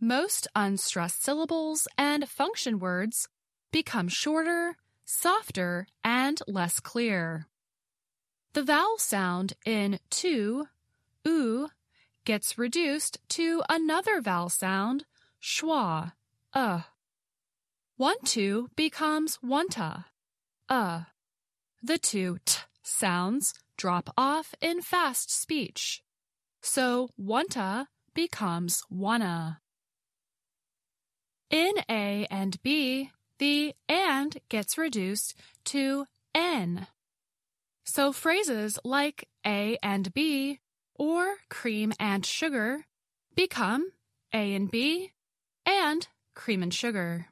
Most 0.00 0.46
unstressed 0.54 1.24
syllables 1.24 1.88
and 1.96 2.28
function 2.28 2.78
words 2.78 3.28
become 3.72 4.08
shorter, 4.08 4.76
softer, 5.04 5.86
and 6.04 6.40
less 6.46 6.78
clear. 6.78 7.46
The 8.52 8.62
vowel 8.62 8.98
sound 8.98 9.54
in 9.64 9.98
to, 10.10 10.68
u, 11.24 11.68
gets 12.24 12.58
reduced 12.58 13.18
to 13.30 13.62
another 13.68 14.20
vowel 14.20 14.48
sound, 14.48 15.04
schwa, 15.42 16.12
uh. 16.52 16.82
One 17.96 18.20
two 18.24 18.70
becomes 18.76 19.38
wanta, 19.42 20.04
uh. 20.68 21.04
The 21.82 21.98
two 21.98 22.38
t 22.44 22.58
sounds 22.82 23.54
drop 23.76 24.10
off 24.16 24.54
in 24.60 24.82
fast 24.82 25.30
speech. 25.30 26.02
So 26.60 27.10
wanta 27.16 27.86
becomes 28.14 28.82
wanna. 28.90 29.60
In 31.50 31.74
A 31.88 32.26
and 32.30 32.60
B, 32.62 33.10
the 33.38 33.74
and 33.88 34.36
gets 34.48 34.76
reduced 34.76 35.34
to 35.66 36.06
n. 36.34 36.88
So 37.84 38.12
phrases 38.12 38.78
like 38.84 39.28
A 39.46 39.78
and 39.82 40.12
B 40.12 40.58
or 40.96 41.36
cream 41.48 41.92
and 42.00 42.26
sugar 42.26 42.86
become 43.36 43.92
A 44.34 44.52
and 44.54 44.68
B 44.68 45.12
and 45.64 46.08
cream 46.34 46.62
and 46.62 46.74
sugar. 46.74 47.28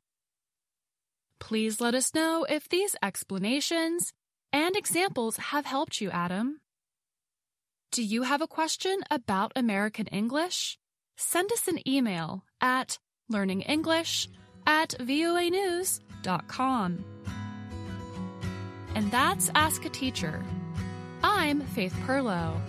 Please 1.41 1.81
let 1.81 1.95
us 1.95 2.15
know 2.15 2.47
if 2.49 2.69
these 2.69 2.97
explanations 3.03 4.12
and 4.53 4.76
examples 4.76 5.37
have 5.37 5.67
helped 5.67 6.00
you, 6.00 6.11
Adam. 6.11 6.61
Do 7.93 8.03
you 8.03 8.23
have 8.23 8.43
a 8.43 8.47
question 8.47 9.00
about 9.11 9.53
American 9.57 10.07
English? 10.09 10.79
Send 11.17 11.53
us 11.53 11.69
an 11.69 11.87
email 11.88 12.45
at 12.61 12.99
learningenglish 13.33 14.29
at 14.67 14.91
voanews.com. 14.91 16.03
And 18.95 19.11
that's 19.11 19.50
Ask 19.55 19.85
a 19.85 19.88
Teacher. 19.88 20.43
I'm 21.23 21.61
Faith 21.61 21.95
Perlow. 22.07 22.61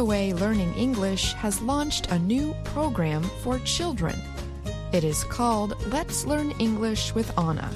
VOA 0.00 0.32
Learning 0.32 0.72
English 0.76 1.34
has 1.34 1.60
launched 1.60 2.10
a 2.10 2.18
new 2.18 2.56
program 2.64 3.22
for 3.42 3.58
children. 3.66 4.18
It 4.94 5.04
is 5.04 5.24
called 5.24 5.76
Let's 5.92 6.24
Learn 6.24 6.52
English 6.52 7.14
with 7.14 7.38
Anna. 7.38 7.70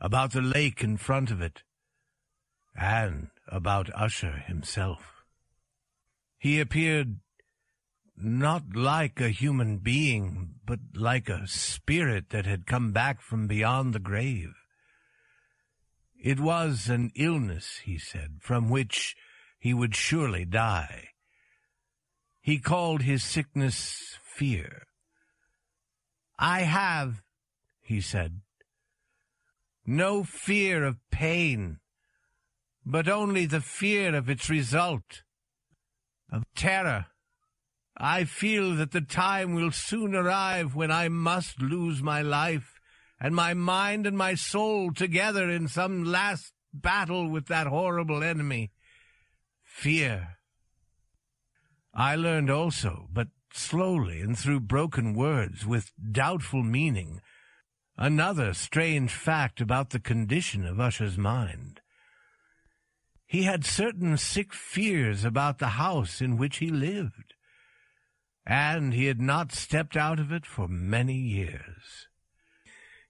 about 0.00 0.32
the 0.32 0.40
lake 0.40 0.82
in 0.82 0.96
front 0.96 1.30
of 1.30 1.42
it, 1.42 1.62
and 2.74 3.28
about 3.50 3.90
Usher 3.94 4.44
himself. 4.46 5.24
He 6.38 6.60
appeared 6.60 7.20
not 8.16 8.74
like 8.74 9.20
a 9.20 9.30
human 9.30 9.78
being, 9.78 10.54
but 10.64 10.80
like 10.94 11.28
a 11.28 11.46
spirit 11.46 12.30
that 12.30 12.46
had 12.46 12.66
come 12.66 12.92
back 12.92 13.20
from 13.20 13.46
beyond 13.46 13.94
the 13.94 14.00
grave. 14.00 14.54
It 16.20 16.40
was 16.40 16.88
an 16.88 17.12
illness, 17.14 17.80
he 17.84 17.98
said, 17.98 18.38
from 18.40 18.68
which 18.68 19.14
he 19.58 19.72
would 19.72 19.94
surely 19.94 20.44
die. 20.44 21.10
He 22.40 22.58
called 22.58 23.02
his 23.02 23.22
sickness 23.22 24.18
fear. 24.24 24.86
I 26.38 26.60
have, 26.60 27.22
he 27.80 28.00
said, 28.00 28.40
no 29.86 30.22
fear 30.22 30.84
of 30.84 30.98
pain, 31.10 31.78
but 32.90 33.06
only 33.06 33.44
the 33.44 33.60
fear 33.60 34.14
of 34.14 34.30
its 34.30 34.48
result, 34.48 35.22
of 36.32 36.42
terror. 36.56 37.04
I 37.98 38.24
feel 38.24 38.74
that 38.76 38.92
the 38.92 39.02
time 39.02 39.54
will 39.54 39.72
soon 39.72 40.14
arrive 40.14 40.74
when 40.74 40.90
I 40.90 41.10
must 41.10 41.60
lose 41.60 42.02
my 42.02 42.22
life 42.22 42.80
and 43.20 43.34
my 43.34 43.52
mind 43.52 44.06
and 44.06 44.16
my 44.16 44.34
soul 44.34 44.90
together 44.94 45.50
in 45.50 45.68
some 45.68 46.02
last 46.02 46.54
battle 46.72 47.28
with 47.28 47.48
that 47.48 47.66
horrible 47.66 48.22
enemy. 48.22 48.70
Fear. 49.62 50.38
I 51.92 52.16
learned 52.16 52.48
also, 52.48 53.08
but 53.12 53.28
slowly 53.52 54.22
and 54.22 54.38
through 54.38 54.60
broken 54.60 55.12
words 55.12 55.66
with 55.66 55.92
doubtful 56.10 56.62
meaning, 56.62 57.20
another 57.98 58.54
strange 58.54 59.12
fact 59.12 59.60
about 59.60 59.90
the 59.90 60.00
condition 60.00 60.64
of 60.64 60.80
Usher's 60.80 61.18
mind. 61.18 61.82
He 63.28 63.42
had 63.42 63.66
certain 63.66 64.16
sick 64.16 64.54
fears 64.54 65.22
about 65.22 65.58
the 65.58 65.76
house 65.76 66.22
in 66.22 66.38
which 66.38 66.56
he 66.56 66.70
lived, 66.70 67.34
and 68.46 68.94
he 68.94 69.04
had 69.04 69.20
not 69.20 69.52
stepped 69.52 69.98
out 69.98 70.18
of 70.18 70.32
it 70.32 70.46
for 70.46 70.66
many 70.66 71.12
years. 71.12 72.08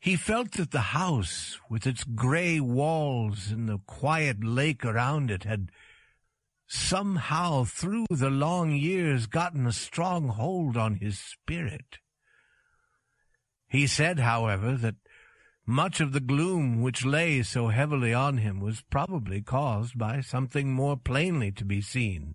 He 0.00 0.16
felt 0.16 0.52
that 0.52 0.72
the 0.72 0.90
house, 0.92 1.61
with 1.70 1.87
its 1.87 2.02
gray 2.02 2.59
walls 2.59 3.52
and 3.52 3.68
the 3.68 3.78
quiet 3.78 4.42
lake 4.42 4.85
around 4.85 5.31
it, 5.31 5.44
had 5.44 5.70
somehow 6.66 7.62
through 7.62 8.07
the 8.11 8.28
long 8.31 8.72
years 8.72 9.26
gotten 9.26 9.68
a 9.68 9.72
strong 9.72 10.31
hold 10.31 10.76
on 10.76 10.96
his 10.96 11.20
spirit. 11.20 12.00
He 13.68 13.87
said, 13.87 14.18
however, 14.18 14.76
that 14.76 14.96
much 15.68 16.00
of 16.00 16.12
the 16.12 16.20
gloom 16.20 16.81
which 16.81 17.04
lay 17.04 17.42
so 17.42 17.68
heavily 17.68 18.14
on 18.14 18.38
him 18.38 18.59
was 18.59 18.81
probably 18.88 19.42
caused 19.42 19.98
by 19.98 20.18
something 20.18 20.72
more 20.72 20.96
plainly 20.96 21.52
to 21.52 21.62
be 21.62 21.83
seen, 21.83 22.35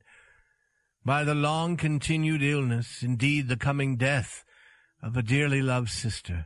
by 1.03 1.23
the 1.23 1.33
long 1.33 1.75
continued 1.75 2.43
illness, 2.43 3.01
indeed 3.01 3.47
the 3.47 3.57
coming 3.57 3.97
death, 3.97 4.43
of 5.01 5.17
a 5.17 5.23
dearly 5.23 5.63
loved 5.63 5.89
sister, 5.89 6.45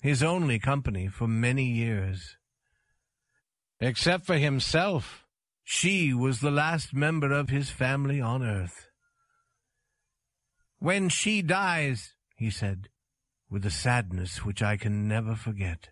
his 0.00 0.22
only 0.22 0.58
company 0.58 1.08
for 1.08 1.28
many 1.28 1.64
years. 1.64 2.38
Except 3.78 4.24
for 4.24 4.38
himself, 4.38 5.26
she 5.62 6.14
was 6.14 6.40
the 6.40 6.50
last 6.50 6.94
member 6.94 7.32
of 7.32 7.50
his 7.50 7.68
family 7.68 8.18
on 8.18 8.42
earth. 8.42 8.88
When 10.78 11.10
she 11.10 11.42
dies, 11.42 12.14
he 12.34 12.48
said, 12.48 12.88
with 13.50 13.66
a 13.66 13.70
sadness 13.70 14.42
which 14.42 14.62
I 14.62 14.78
can 14.78 15.06
never 15.06 15.34
forget. 15.34 15.90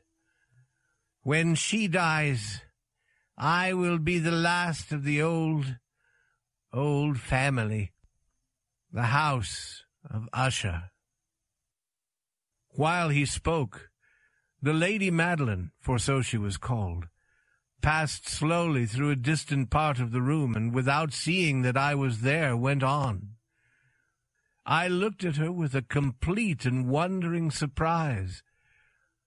When 1.26 1.56
she 1.56 1.88
dies, 1.88 2.60
I 3.36 3.72
will 3.72 3.98
be 3.98 4.20
the 4.20 4.30
last 4.30 4.92
of 4.92 5.02
the 5.02 5.20
old, 5.20 5.78
old 6.72 7.18
family, 7.18 7.90
the 8.92 9.06
house 9.06 9.82
of 10.08 10.28
Usher. 10.32 10.92
While 12.68 13.08
he 13.08 13.26
spoke, 13.26 13.90
the 14.62 14.72
Lady 14.72 15.10
Madeline, 15.10 15.72
for 15.80 15.98
so 15.98 16.22
she 16.22 16.38
was 16.38 16.58
called, 16.58 17.08
passed 17.82 18.28
slowly 18.28 18.86
through 18.86 19.10
a 19.10 19.16
distant 19.16 19.68
part 19.68 19.98
of 19.98 20.12
the 20.12 20.22
room, 20.22 20.54
and 20.54 20.72
without 20.72 21.12
seeing 21.12 21.62
that 21.62 21.76
I 21.76 21.96
was 21.96 22.20
there, 22.20 22.56
went 22.56 22.84
on. 22.84 23.30
I 24.64 24.86
looked 24.86 25.24
at 25.24 25.38
her 25.38 25.50
with 25.50 25.74
a 25.74 25.82
complete 25.82 26.64
and 26.64 26.86
wondering 26.86 27.50
surprise, 27.50 28.44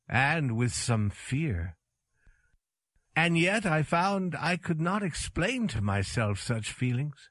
and 0.07 0.55
with 0.55 0.71
some 0.73 1.09
fear. 1.09 1.75
And 3.21 3.37
yet 3.37 3.65
I 3.65 3.83
found 3.83 4.33
I 4.39 4.55
could 4.55 4.79
not 4.79 5.03
explain 5.03 5.67
to 5.69 5.81
myself 5.81 6.39
such 6.39 6.71
feelings. 6.71 7.29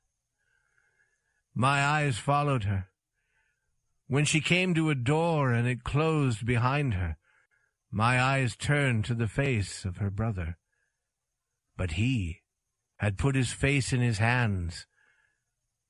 My 1.55 1.83
eyes 1.83 2.19
followed 2.19 2.65
her. 2.65 2.89
When 4.07 4.27
she 4.27 4.43
came 4.43 4.75
to 4.75 4.91
a 4.91 4.95
door 4.95 5.51
and 5.51 5.67
it 5.67 5.85
closed 5.85 6.45
behind 6.45 6.93
her, 6.93 7.17
my 7.91 8.21
eyes 8.21 8.55
turned 8.55 9.07
to 9.07 9.15
the 9.15 9.29
face 9.29 9.87
of 9.87 9.97
her 9.97 10.11
brother. 10.11 10.59
But 11.75 11.93
he 11.93 12.43
had 12.99 13.17
put 13.17 13.35
his 13.35 13.55
face 13.55 13.91
in 13.91 14.03
his 14.03 14.19
hands 14.19 14.87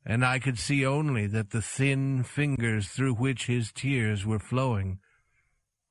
and 0.07 0.25
I 0.25 0.39
could 0.39 0.61
see 0.61 0.87
only 0.87 1.27
that 1.27 1.51
the 1.51 1.61
thin 1.61 2.23
fingers 2.23 2.87
through 2.89 3.15
which 3.15 3.47
his 3.47 3.73
tears 3.73 4.25
were 4.25 4.39
flowing 4.39 5.01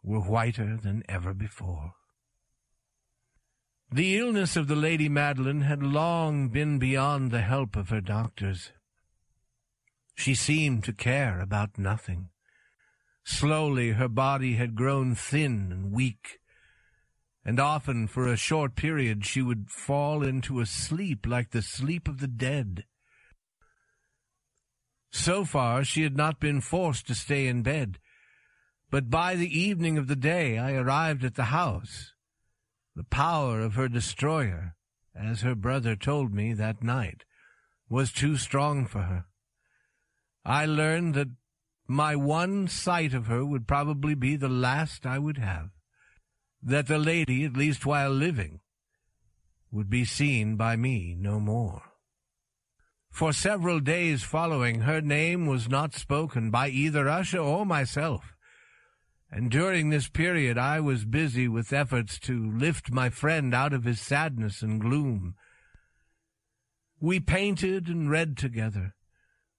were 0.01 0.21
whiter 0.21 0.77
than 0.81 1.03
ever 1.09 1.33
before. 1.33 1.96
The 3.89 4.17
illness 4.17 4.57
of 4.57 4.67
the 4.67 4.75
Lady 4.75 5.07
Madeline 5.07 5.61
had 5.61 5.81
long 5.81 6.49
been 6.49 6.77
beyond 6.77 7.31
the 7.31 7.41
help 7.41 7.77
of 7.77 7.87
her 7.87 8.01
doctors. 8.01 8.73
She 10.13 10.35
seemed 10.35 10.83
to 10.83 10.93
care 10.93 11.39
about 11.39 11.77
nothing. 11.77 12.29
Slowly 13.23 13.91
her 13.91 14.09
body 14.09 14.55
had 14.55 14.75
grown 14.75 15.15
thin 15.15 15.71
and 15.71 15.93
weak, 15.93 16.39
and 17.45 17.61
often 17.61 18.07
for 18.07 18.27
a 18.27 18.35
short 18.35 18.75
period 18.75 19.25
she 19.25 19.41
would 19.41 19.69
fall 19.69 20.21
into 20.21 20.59
a 20.59 20.65
sleep 20.65 21.25
like 21.25 21.51
the 21.51 21.61
sleep 21.61 22.09
of 22.09 22.19
the 22.19 22.27
dead. 22.27 22.83
So 25.11 25.45
far 25.45 25.85
she 25.85 26.03
had 26.03 26.17
not 26.17 26.41
been 26.41 26.59
forced 26.59 27.07
to 27.07 27.15
stay 27.15 27.47
in 27.47 27.63
bed, 27.63 27.99
but 28.89 29.09
by 29.09 29.35
the 29.35 29.57
evening 29.57 29.97
of 29.97 30.07
the 30.07 30.15
day 30.17 30.57
I 30.57 30.73
arrived 30.73 31.23
at 31.23 31.35
the 31.35 31.45
house. 31.45 32.11
The 32.97 33.03
power 33.03 33.61
of 33.61 33.75
her 33.75 33.87
destroyer, 33.87 34.73
as 35.13 35.41
her 35.41 35.53
brother 35.53 35.95
told 35.95 36.33
me 36.33 36.53
that 36.53 36.81
night, 36.81 37.25
was 37.87 38.11
too 38.11 38.37
strong 38.37 38.87
for 38.87 39.03
her. 39.03 39.25
I 40.43 40.65
learned 40.65 41.13
that 41.13 41.27
my 41.87 42.15
one 42.15 42.67
sight 42.67 43.13
of 43.13 43.27
her 43.27 43.45
would 43.45 43.67
probably 43.67 44.15
be 44.15 44.35
the 44.35 44.49
last 44.49 45.05
I 45.05 45.19
would 45.19 45.37
have, 45.37 45.69
that 46.63 46.87
the 46.87 46.97
lady, 46.97 47.45
at 47.45 47.55
least 47.55 47.85
while 47.85 48.09
living, 48.09 48.61
would 49.69 49.91
be 49.91 50.03
seen 50.03 50.55
by 50.55 50.75
me 50.75 51.15
no 51.15 51.39
more. 51.39 51.83
For 53.11 53.31
several 53.31 53.79
days 53.79 54.23
following, 54.23 54.81
her 54.81 55.01
name 55.01 55.45
was 55.45 55.69
not 55.69 55.93
spoken 55.93 56.49
by 56.49 56.69
either 56.69 57.07
Usher 57.07 57.37
or 57.37 57.63
myself. 57.63 58.33
And 59.29 59.51
during 59.51 59.89
this 59.89 60.07
period, 60.07 60.57
I 60.57 60.79
was 60.79 61.03
busy 61.03 61.47
with 61.47 61.73
efforts 61.73 62.17
to 62.19 62.51
lift 62.51 62.91
my 62.91 63.09
friend 63.09 63.53
out 63.53 63.73
of 63.73 63.83
his 63.83 63.99
sadness 63.99 64.61
and 64.61 64.79
gloom. 64.79 65.35
We 66.99 67.19
painted 67.19 67.87
and 67.87 68.09
read 68.09 68.37
together, 68.37 68.95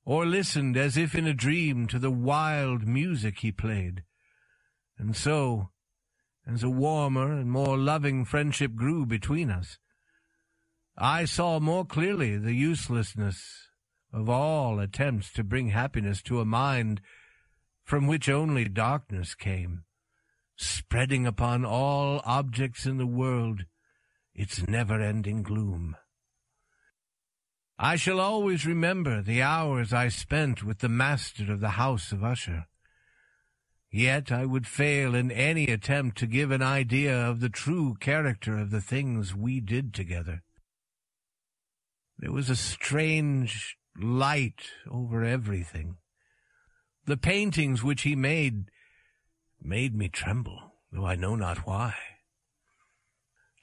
or 0.04 0.24
listened 0.24 0.76
as 0.76 0.96
if 0.96 1.14
in 1.14 1.26
a 1.26 1.34
dream 1.34 1.86
to 1.88 1.98
the 1.98 2.10
wild 2.10 2.86
music 2.86 3.40
he 3.40 3.52
played. 3.52 4.04
And 4.98 5.14
so, 5.14 5.68
as 6.46 6.62
a 6.62 6.70
warmer 6.70 7.32
and 7.32 7.50
more 7.50 7.76
loving 7.76 8.24
friendship 8.24 8.74
grew 8.74 9.04
between 9.04 9.50
us, 9.50 9.78
I 10.96 11.26
saw 11.26 11.60
more 11.60 11.84
clearly 11.84 12.38
the 12.38 12.54
uselessness 12.54 13.68
of 14.12 14.28
all 14.28 14.80
attempts 14.80 15.30
to 15.34 15.44
bring 15.44 15.68
happiness 15.68 16.22
to 16.22 16.40
a 16.40 16.44
mind 16.44 17.00
from 17.88 18.06
which 18.06 18.28
only 18.28 18.66
darkness 18.66 19.34
came, 19.34 19.82
spreading 20.56 21.26
upon 21.26 21.64
all 21.64 22.20
objects 22.26 22.84
in 22.84 22.98
the 22.98 23.06
world 23.06 23.64
its 24.34 24.68
never-ending 24.68 25.42
gloom. 25.42 25.96
I 27.78 27.96
shall 27.96 28.20
always 28.20 28.66
remember 28.66 29.22
the 29.22 29.40
hours 29.40 29.94
I 29.94 30.08
spent 30.08 30.62
with 30.62 30.80
the 30.80 30.90
master 30.90 31.50
of 31.50 31.60
the 31.60 31.80
house 31.80 32.12
of 32.12 32.22
Usher. 32.22 32.66
Yet 33.90 34.30
I 34.30 34.44
would 34.44 34.66
fail 34.66 35.14
in 35.14 35.30
any 35.30 35.68
attempt 35.68 36.18
to 36.18 36.26
give 36.26 36.50
an 36.50 36.60
idea 36.60 37.16
of 37.16 37.40
the 37.40 37.48
true 37.48 37.96
character 37.98 38.58
of 38.58 38.70
the 38.70 38.82
things 38.82 39.34
we 39.34 39.60
did 39.60 39.94
together. 39.94 40.42
There 42.18 42.32
was 42.32 42.50
a 42.50 42.56
strange 42.56 43.78
light 43.98 44.72
over 44.90 45.24
everything. 45.24 45.96
The 47.08 47.16
paintings 47.16 47.82
which 47.82 48.02
he 48.02 48.14
made 48.14 48.70
made 49.62 49.94
me 49.94 50.10
tremble, 50.10 50.74
though 50.92 51.06
I 51.06 51.14
know 51.14 51.36
not 51.36 51.66
why. 51.66 51.94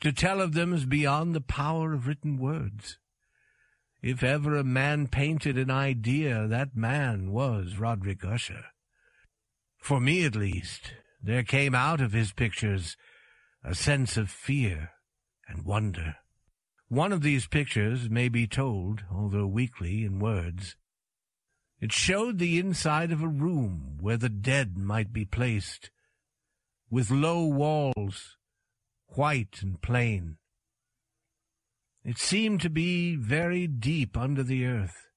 To 0.01 0.11
tell 0.11 0.41
of 0.41 0.55
them 0.55 0.73
is 0.73 0.87
beyond 0.87 1.35
the 1.35 1.41
power 1.41 1.93
of 1.93 2.07
written 2.07 2.39
words. 2.39 2.97
If 4.01 4.23
ever 4.23 4.57
a 4.57 4.63
man 4.63 5.05
painted 5.09 5.59
an 5.59 5.69
idea, 5.69 6.47
that 6.47 6.75
man 6.75 7.31
was 7.31 7.77
Roderick 7.77 8.25
Usher. 8.25 8.65
For 9.77 9.99
me, 9.99 10.25
at 10.25 10.35
least, 10.35 10.93
there 11.21 11.43
came 11.43 11.75
out 11.75 12.01
of 12.01 12.13
his 12.13 12.33
pictures 12.33 12.97
a 13.63 13.75
sense 13.75 14.17
of 14.17 14.31
fear 14.31 14.89
and 15.47 15.65
wonder. 15.65 16.15
One 16.87 17.13
of 17.13 17.21
these 17.21 17.45
pictures 17.45 18.09
may 18.09 18.27
be 18.27 18.47
told, 18.47 19.03
although 19.11 19.45
weakly, 19.45 20.03
in 20.03 20.17
words. 20.17 20.75
It 21.79 21.91
showed 21.91 22.39
the 22.39 22.57
inside 22.57 23.11
of 23.11 23.21
a 23.21 23.27
room 23.27 23.97
where 23.99 24.17
the 24.17 24.29
dead 24.29 24.77
might 24.77 25.11
be 25.11 25.25
placed, 25.25 25.91
with 26.89 27.11
low 27.11 27.45
walls, 27.45 28.37
white 29.07 29.61
and 29.61 29.81
plain. 29.81 30.37
It 32.03 32.17
seemed 32.17 32.61
to 32.61 32.69
be 32.69 33.15
very 33.15 33.67
deep 33.67 34.15
under 34.15 34.43
the 34.43 34.65
earth. 34.65 35.09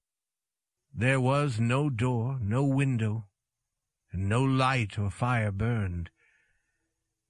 There 0.93 1.21
was 1.21 1.59
no 1.59 1.89
door, 1.89 2.39
no 2.41 2.63
window, 2.63 3.27
and 4.11 4.27
no 4.27 4.43
light 4.43 4.97
or 4.97 5.11
fire 5.11 5.51
burned. 5.51 6.09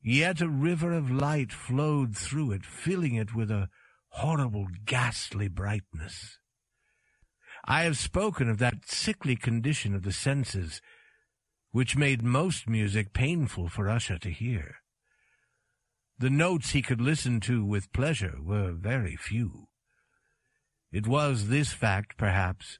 Yet 0.01 0.41
a 0.41 0.49
river 0.49 0.93
of 0.93 1.11
light 1.11 1.51
flowed 1.51 2.15
through 2.15 2.53
it, 2.53 2.65
filling 2.65 3.15
it 3.15 3.35
with 3.35 3.51
a 3.51 3.69
horrible, 4.07 4.67
ghastly 4.85 5.49
brightness. 5.49 6.38
I 7.69 7.83
have 7.83 7.97
spoken 7.97 8.49
of 8.49 8.57
that 8.57 8.89
sickly 8.89 9.37
condition 9.37 9.95
of 9.95 10.03
the 10.03 10.11
senses 10.11 10.81
which 11.71 11.95
made 11.95 12.23
most 12.23 12.67
music 12.67 13.13
painful 13.13 13.69
for 13.69 13.87
Usher 13.87 14.17
to 14.17 14.31
hear. 14.31 14.77
The 16.17 16.29
notes 16.29 16.71
he 16.71 16.81
could 16.81 16.99
listen 16.99 17.39
to 17.41 17.63
with 17.63 17.93
pleasure 17.93 18.37
were 18.41 18.73
very 18.73 19.15
few. 19.15 19.67
It 20.91 21.07
was 21.07 21.47
this 21.47 21.71
fact, 21.71 22.17
perhaps, 22.17 22.79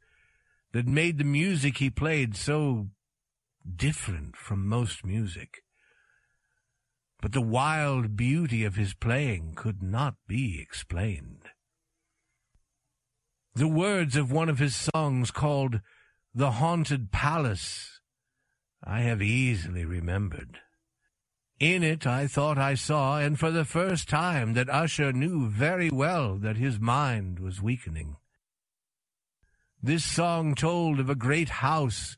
that 0.73 0.88
made 0.88 1.19
the 1.19 1.23
music 1.23 1.78
he 1.78 1.89
played 1.89 2.36
so 2.36 2.89
different 3.78 4.36
from 4.36 4.67
most 4.67 5.06
music 5.06 5.62
but 7.21 7.34
the 7.34 7.41
wild 7.41 8.15
beauty 8.15 8.63
of 8.63 8.75
his 8.75 8.93
playing 8.93 9.54
could 9.56 9.84
not 9.84 10.15
be 10.28 10.62
explained. 10.62 11.49
The 13.56 13.68
words 13.68 14.16
of 14.16 14.32
one 14.32 14.50
of 14.50 14.60
his 14.60 14.76
songs 14.76 15.32
called 15.32 15.82
The 16.34 16.52
Haunted 16.52 17.12
Palace 17.12 18.00
I 18.84 19.02
have 19.02 19.22
easily 19.22 19.86
remembered. 19.86 20.60
In 21.60 21.84
it 21.84 22.08
I 22.08 22.28
thought 22.28 22.58
I 22.58 22.76
saw, 22.76 23.20
and 23.20 23.38
for 23.38 23.52
the 23.52 23.66
first 23.66 24.08
time, 24.08 24.54
that 24.54 24.70
Usher 24.70 25.12
knew 25.12 25.50
very 25.50 25.90
well 25.90 26.38
that 26.38 26.56
his 26.56 26.80
mind 26.80 27.40
was 27.40 27.62
weakening. 27.62 28.16
This 29.82 30.06
song 30.06 30.56
told 30.56 31.00
of 31.00 31.10
a 31.10 31.16
great 31.16 31.50
house 31.50 32.16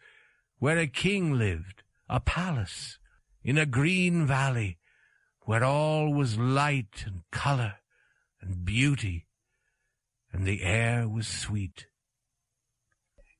where 0.59 0.77
a 0.77 0.85
king 0.85 1.33
lived, 1.33 1.81
a 2.07 2.19
palace, 2.19 2.99
in 3.43 3.57
a 3.57 3.65
green 3.65 4.27
valley, 4.27 4.77
where 5.45 5.63
all 5.63 6.13
was 6.13 6.37
light 6.37 7.03
and 7.07 7.21
color 7.31 7.75
and 8.41 8.63
beauty, 8.63 9.25
and 10.31 10.45
the 10.45 10.63
air 10.63 11.07
was 11.07 11.27
sweet. 11.27 11.87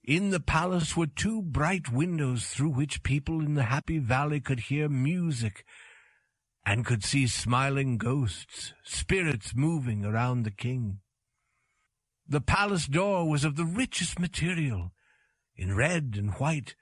In 0.03 0.31
the 0.31 0.39
palace 0.39 0.97
were 0.97 1.07
two 1.07 1.41
bright 1.41 1.91
windows 1.91 2.47
through 2.47 2.71
which 2.71 3.03
people 3.03 3.41
in 3.41 3.53
the 3.53 3.63
happy 3.63 3.99
valley 3.99 4.39
could 4.39 4.61
hear 4.61 4.89
music 4.89 5.63
and 6.65 6.85
could 6.85 7.03
see 7.03 7.27
smiling 7.27 7.97
ghosts, 7.97 8.73
spirits 8.83 9.53
moving 9.55 10.03
around 10.03 10.43
the 10.43 10.51
king. 10.51 10.99
The 12.27 12.41
palace 12.41 12.87
door 12.87 13.29
was 13.29 13.43
of 13.43 13.55
the 13.55 13.65
richest 13.65 14.19
material, 14.19 14.91
in 15.55 15.75
red 15.75 16.15
and 16.17 16.31
white. 16.35 16.75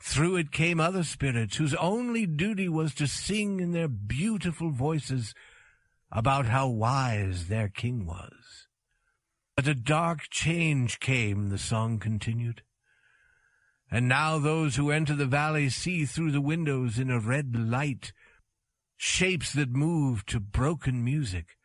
Through 0.00 0.36
it 0.36 0.52
came 0.52 0.80
other 0.80 1.04
spirits 1.04 1.56
whose 1.56 1.74
only 1.74 2.26
duty 2.26 2.68
was 2.68 2.94
to 2.94 3.06
sing 3.06 3.60
in 3.60 3.72
their 3.72 3.88
beautiful 3.88 4.70
voices 4.70 5.34
about 6.10 6.46
how 6.46 6.68
wise 6.68 7.48
their 7.48 7.68
king 7.68 8.06
was. 8.06 8.65
But 9.56 9.66
a 9.66 9.74
dark 9.74 10.28
change 10.28 11.00
came, 11.00 11.48
the 11.48 11.56
song 11.56 11.98
continued. 11.98 12.62
And 13.90 14.06
now 14.06 14.38
those 14.38 14.76
who 14.76 14.90
enter 14.90 15.14
the 15.14 15.24
valley 15.24 15.70
see 15.70 16.04
through 16.04 16.32
the 16.32 16.42
windows 16.42 16.98
in 16.98 17.10
a 17.10 17.18
red 17.18 17.56
light 17.56 18.12
shapes 18.98 19.54
that 19.54 19.70
move 19.70 20.26
to 20.26 20.40
broken 20.40 21.02
music, 21.02 21.56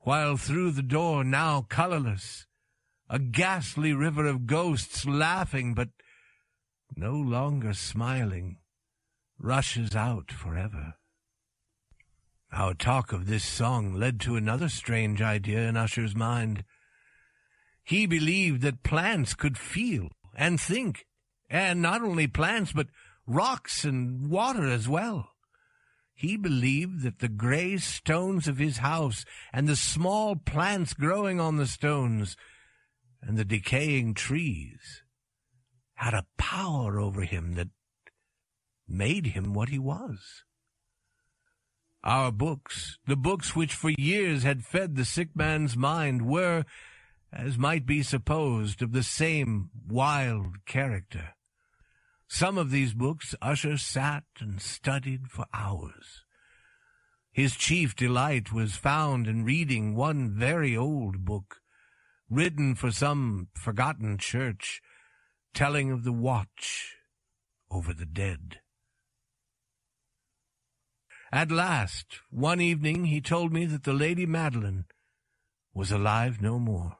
while 0.00 0.36
through 0.36 0.70
the 0.70 0.82
door, 0.82 1.24
now 1.24 1.62
colorless, 1.62 2.46
a 3.10 3.18
ghastly 3.18 3.92
river 3.92 4.24
of 4.26 4.46
ghosts 4.46 5.06
laughing 5.06 5.74
but 5.74 5.88
no 6.94 7.12
longer 7.12 7.74
smiling, 7.74 8.58
rushes 9.38 9.96
out 9.96 10.30
forever. 10.30 10.97
Our 12.52 12.74
talk 12.74 13.12
of 13.12 13.26
this 13.26 13.44
song 13.44 13.94
led 13.94 14.20
to 14.20 14.36
another 14.36 14.68
strange 14.68 15.20
idea 15.20 15.68
in 15.68 15.76
Usher's 15.76 16.16
mind. 16.16 16.64
He 17.84 18.06
believed 18.06 18.62
that 18.62 18.82
plants 18.82 19.34
could 19.34 19.58
feel 19.58 20.08
and 20.34 20.60
think, 20.60 21.06
and 21.50 21.82
not 21.82 22.02
only 22.02 22.26
plants, 22.26 22.72
but 22.72 22.88
rocks 23.26 23.84
and 23.84 24.30
water 24.30 24.66
as 24.66 24.88
well. 24.88 25.30
He 26.14 26.36
believed 26.36 27.02
that 27.02 27.20
the 27.20 27.28
gray 27.28 27.76
stones 27.76 28.48
of 28.48 28.58
his 28.58 28.78
house 28.78 29.24
and 29.52 29.68
the 29.68 29.76
small 29.76 30.34
plants 30.34 30.94
growing 30.94 31.38
on 31.38 31.58
the 31.58 31.66
stones 31.66 32.36
and 33.22 33.36
the 33.36 33.44
decaying 33.44 34.14
trees 34.14 35.02
had 35.94 36.14
a 36.14 36.26
power 36.36 36.98
over 36.98 37.22
him 37.22 37.54
that 37.54 37.68
made 38.88 39.26
him 39.26 39.52
what 39.52 39.68
he 39.68 39.78
was. 39.78 40.44
Our 42.08 42.32
books, 42.32 42.96
the 43.06 43.16
books 43.16 43.54
which 43.54 43.74
for 43.74 43.90
years 43.90 44.42
had 44.42 44.64
fed 44.64 44.96
the 44.96 45.04
sick 45.04 45.36
man's 45.36 45.76
mind, 45.76 46.22
were, 46.22 46.64
as 47.30 47.58
might 47.58 47.84
be 47.84 48.02
supposed, 48.02 48.80
of 48.80 48.92
the 48.92 49.02
same 49.02 49.68
wild 49.86 50.64
character. 50.64 51.34
Some 52.26 52.56
of 52.56 52.70
these 52.70 52.94
books 52.94 53.34
Usher 53.42 53.76
sat 53.76 54.24
and 54.40 54.62
studied 54.62 55.28
for 55.28 55.44
hours. 55.52 56.24
His 57.30 57.54
chief 57.54 57.94
delight 57.94 58.54
was 58.54 58.74
found 58.74 59.26
in 59.26 59.44
reading 59.44 59.94
one 59.94 60.30
very 60.30 60.74
old 60.74 61.26
book, 61.26 61.56
written 62.30 62.74
for 62.74 62.90
some 62.90 63.48
forgotten 63.52 64.16
church, 64.16 64.80
telling 65.52 65.90
of 65.90 66.04
the 66.04 66.12
watch 66.14 66.96
over 67.70 67.92
the 67.92 68.06
dead. 68.06 68.60
At 71.30 71.50
last, 71.50 72.20
one 72.30 72.60
evening, 72.60 73.04
he 73.04 73.20
told 73.20 73.52
me 73.52 73.66
that 73.66 73.84
the 73.84 73.92
Lady 73.92 74.24
Madeline 74.24 74.86
was 75.74 75.92
alive 75.92 76.40
no 76.40 76.58
more. 76.58 76.96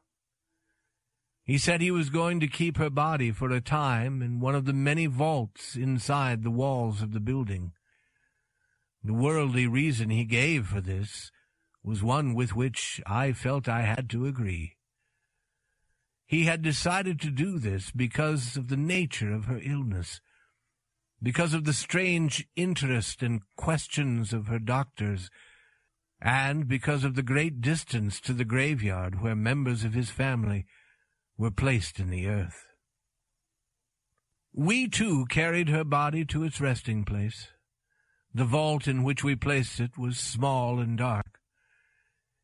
He 1.44 1.56
said 1.56 1.80
he 1.80 1.90
was 1.90 2.10
going 2.10 2.40
to 2.40 2.46
keep 2.46 2.76
her 2.76 2.90
body 2.90 3.30
for 3.30 3.50
a 3.50 3.62
time 3.62 4.20
in 4.20 4.38
one 4.38 4.54
of 4.54 4.66
the 4.66 4.74
many 4.74 5.06
vaults 5.06 5.76
inside 5.76 6.42
the 6.42 6.50
walls 6.50 7.00
of 7.00 7.12
the 7.12 7.20
building. 7.20 7.72
The 9.02 9.14
worldly 9.14 9.66
reason 9.66 10.10
he 10.10 10.24
gave 10.24 10.66
for 10.66 10.82
this 10.82 11.30
was 11.82 12.02
one 12.02 12.34
with 12.34 12.54
which 12.54 13.00
I 13.06 13.32
felt 13.32 13.66
I 13.66 13.82
had 13.82 14.10
to 14.10 14.26
agree. 14.26 14.76
He 16.26 16.44
had 16.44 16.60
decided 16.60 17.18
to 17.22 17.30
do 17.30 17.58
this 17.58 17.90
because 17.90 18.58
of 18.58 18.68
the 18.68 18.76
nature 18.76 19.32
of 19.32 19.46
her 19.46 19.60
illness, 19.62 20.20
because 21.22 21.54
of 21.54 21.64
the 21.64 21.72
strange 21.72 22.46
interest 22.54 23.22
and 23.22 23.42
questions 23.56 24.32
of 24.32 24.46
her 24.46 24.58
doctors, 24.58 25.30
and 26.20 26.66
because 26.66 27.04
of 27.04 27.14
the 27.14 27.22
great 27.22 27.60
distance 27.60 28.20
to 28.20 28.32
the 28.32 28.44
graveyard 28.44 29.22
where 29.22 29.36
members 29.36 29.84
of 29.84 29.94
his 29.94 30.10
family 30.10 30.66
were 31.36 31.50
placed 31.50 32.00
in 32.00 32.10
the 32.10 32.26
earth. 32.26 32.66
We 34.52 34.88
too 34.88 35.26
carried 35.26 35.68
her 35.68 35.84
body 35.84 36.24
to 36.26 36.42
its 36.42 36.60
resting 36.60 37.04
place. 37.04 37.48
The 38.34 38.44
vault 38.44 38.88
in 38.88 39.04
which 39.04 39.22
we 39.22 39.36
placed 39.36 39.78
it 39.78 39.96
was 39.96 40.18
small 40.18 40.80
and 40.80 40.98
dark. 40.98 41.38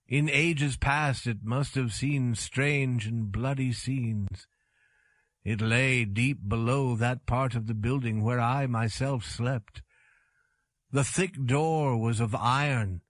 In 0.06 0.28
ages 0.28 0.76
past 0.76 1.26
it 1.26 1.38
must 1.42 1.74
have 1.74 1.92
seen 1.92 2.34
strange 2.34 3.06
and 3.06 3.32
bloody 3.32 3.72
scenes. 3.72 4.46
It 5.44 5.61
lay 5.61 6.07
deep 6.07 6.48
below 6.48 6.96
that 6.96 7.26
part 7.26 7.54
of 7.54 7.66
the 7.66 7.74
building 7.74 8.22
where 8.22 8.40
I 8.40 8.66
myself 8.66 9.24
slept. 9.24 9.83
The 10.90 11.04
thick 11.04 11.35
door 11.44 11.98
was 11.98 12.18
of 12.18 12.35
iron, 12.35 13.02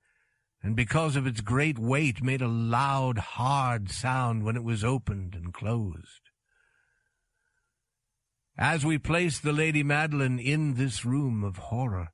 and 0.60 0.74
because 0.74 1.14
of 1.14 1.26
its 1.26 1.40
great 1.40 1.78
weight 1.78 2.22
made 2.24 2.42
a 2.42 2.48
loud, 2.48 3.18
hard 3.18 3.90
sound 3.90 4.42
when 4.42 4.56
it 4.56 4.64
was 4.64 4.82
opened 4.82 5.34
and 5.34 5.54
closed. 5.54 6.30
As 8.56 8.84
we 8.84 8.98
placed 8.98 9.42
the 9.42 9.52
Lady 9.52 9.82
Madeline 9.82 10.38
in 10.38 10.74
this 10.74 11.04
room 11.04 11.44
of 11.44 11.56
horror, 11.56 12.08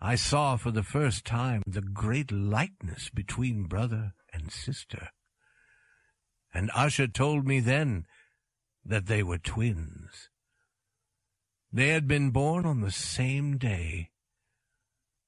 I 0.00 0.16
saw 0.16 0.56
for 0.56 0.70
the 0.70 0.82
first 0.82 1.24
time 1.24 1.62
the 1.66 1.80
great 1.80 2.32
likeness 2.32 3.08
between 3.08 3.64
brother 3.64 4.14
and 4.32 4.50
sister. 4.50 5.10
And 6.52 6.70
Usher 6.74 7.06
told 7.06 7.46
me 7.46 7.60
then 7.60 8.06
that 8.84 9.06
they 9.06 9.22
were 9.22 9.38
twins. 9.38 10.28
They 11.72 11.88
had 11.88 12.06
been 12.06 12.30
born 12.30 12.66
on 12.66 12.80
the 12.80 12.90
same 12.92 13.58
day, 13.58 14.10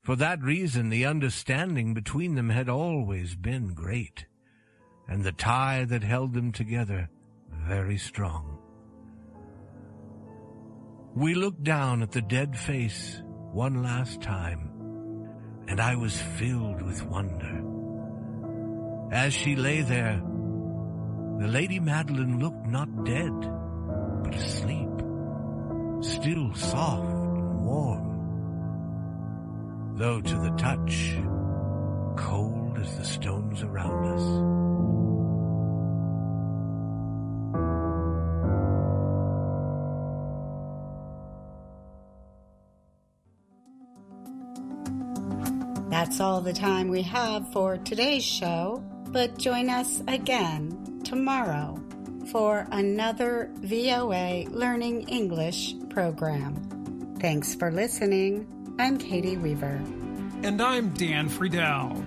for 0.06 0.14
that 0.14 0.40
reason, 0.40 0.88
the 0.88 1.04
understanding 1.04 1.92
between 1.92 2.36
them 2.36 2.50
had 2.50 2.68
always 2.68 3.34
been 3.34 3.74
great, 3.74 4.26
and 5.08 5.24
the 5.24 5.32
tie 5.32 5.84
that 5.86 6.04
held 6.04 6.32
them 6.32 6.52
together 6.52 7.08
very 7.66 7.98
strong. 7.98 8.56
We 11.16 11.34
looked 11.34 11.64
down 11.64 12.02
at 12.02 12.12
the 12.12 12.22
dead 12.22 12.56
face 12.56 13.20
one 13.50 13.82
last 13.82 14.22
time, 14.22 14.70
and 15.66 15.80
I 15.80 15.96
was 15.96 16.16
filled 16.38 16.82
with 16.82 17.02
wonder. 17.02 17.64
As 19.10 19.34
she 19.34 19.56
lay 19.56 19.82
there, 19.82 20.22
the 21.38 21.46
Lady 21.48 21.80
Madeline 21.80 22.38
looked 22.40 22.66
not 22.66 23.04
dead, 23.04 23.32
but 24.22 24.34
asleep, 24.34 24.88
still 26.02 26.54
soft 26.54 27.08
and 27.08 27.64
warm 27.64 28.16
though 29.96 30.20
to 30.20 30.34
the 30.34 30.50
touch, 30.58 31.16
cold 32.16 32.78
as 32.78 32.98
the 32.98 33.04
stones 33.04 33.62
around 33.62 34.04
us. 34.04 34.22
That's 45.88 46.20
all 46.20 46.42
the 46.42 46.52
time 46.52 46.88
we 46.88 47.00
have 47.02 47.50
for 47.52 47.78
today's 47.78 48.22
show, 48.22 48.84
but 49.08 49.38
join 49.38 49.70
us 49.70 50.02
again 50.06 50.95
tomorrow 51.06 51.80
for 52.32 52.66
another 52.72 53.48
VOA 53.58 54.44
Learning 54.50 55.02
English 55.08 55.76
program. 55.88 57.16
Thanks 57.20 57.54
for 57.54 57.70
listening. 57.70 58.44
I'm 58.80 58.98
Katie 58.98 59.36
Weaver. 59.36 59.80
And 60.42 60.60
I'm 60.60 60.88
Dan 60.94 61.28
Friedel. 61.28 62.04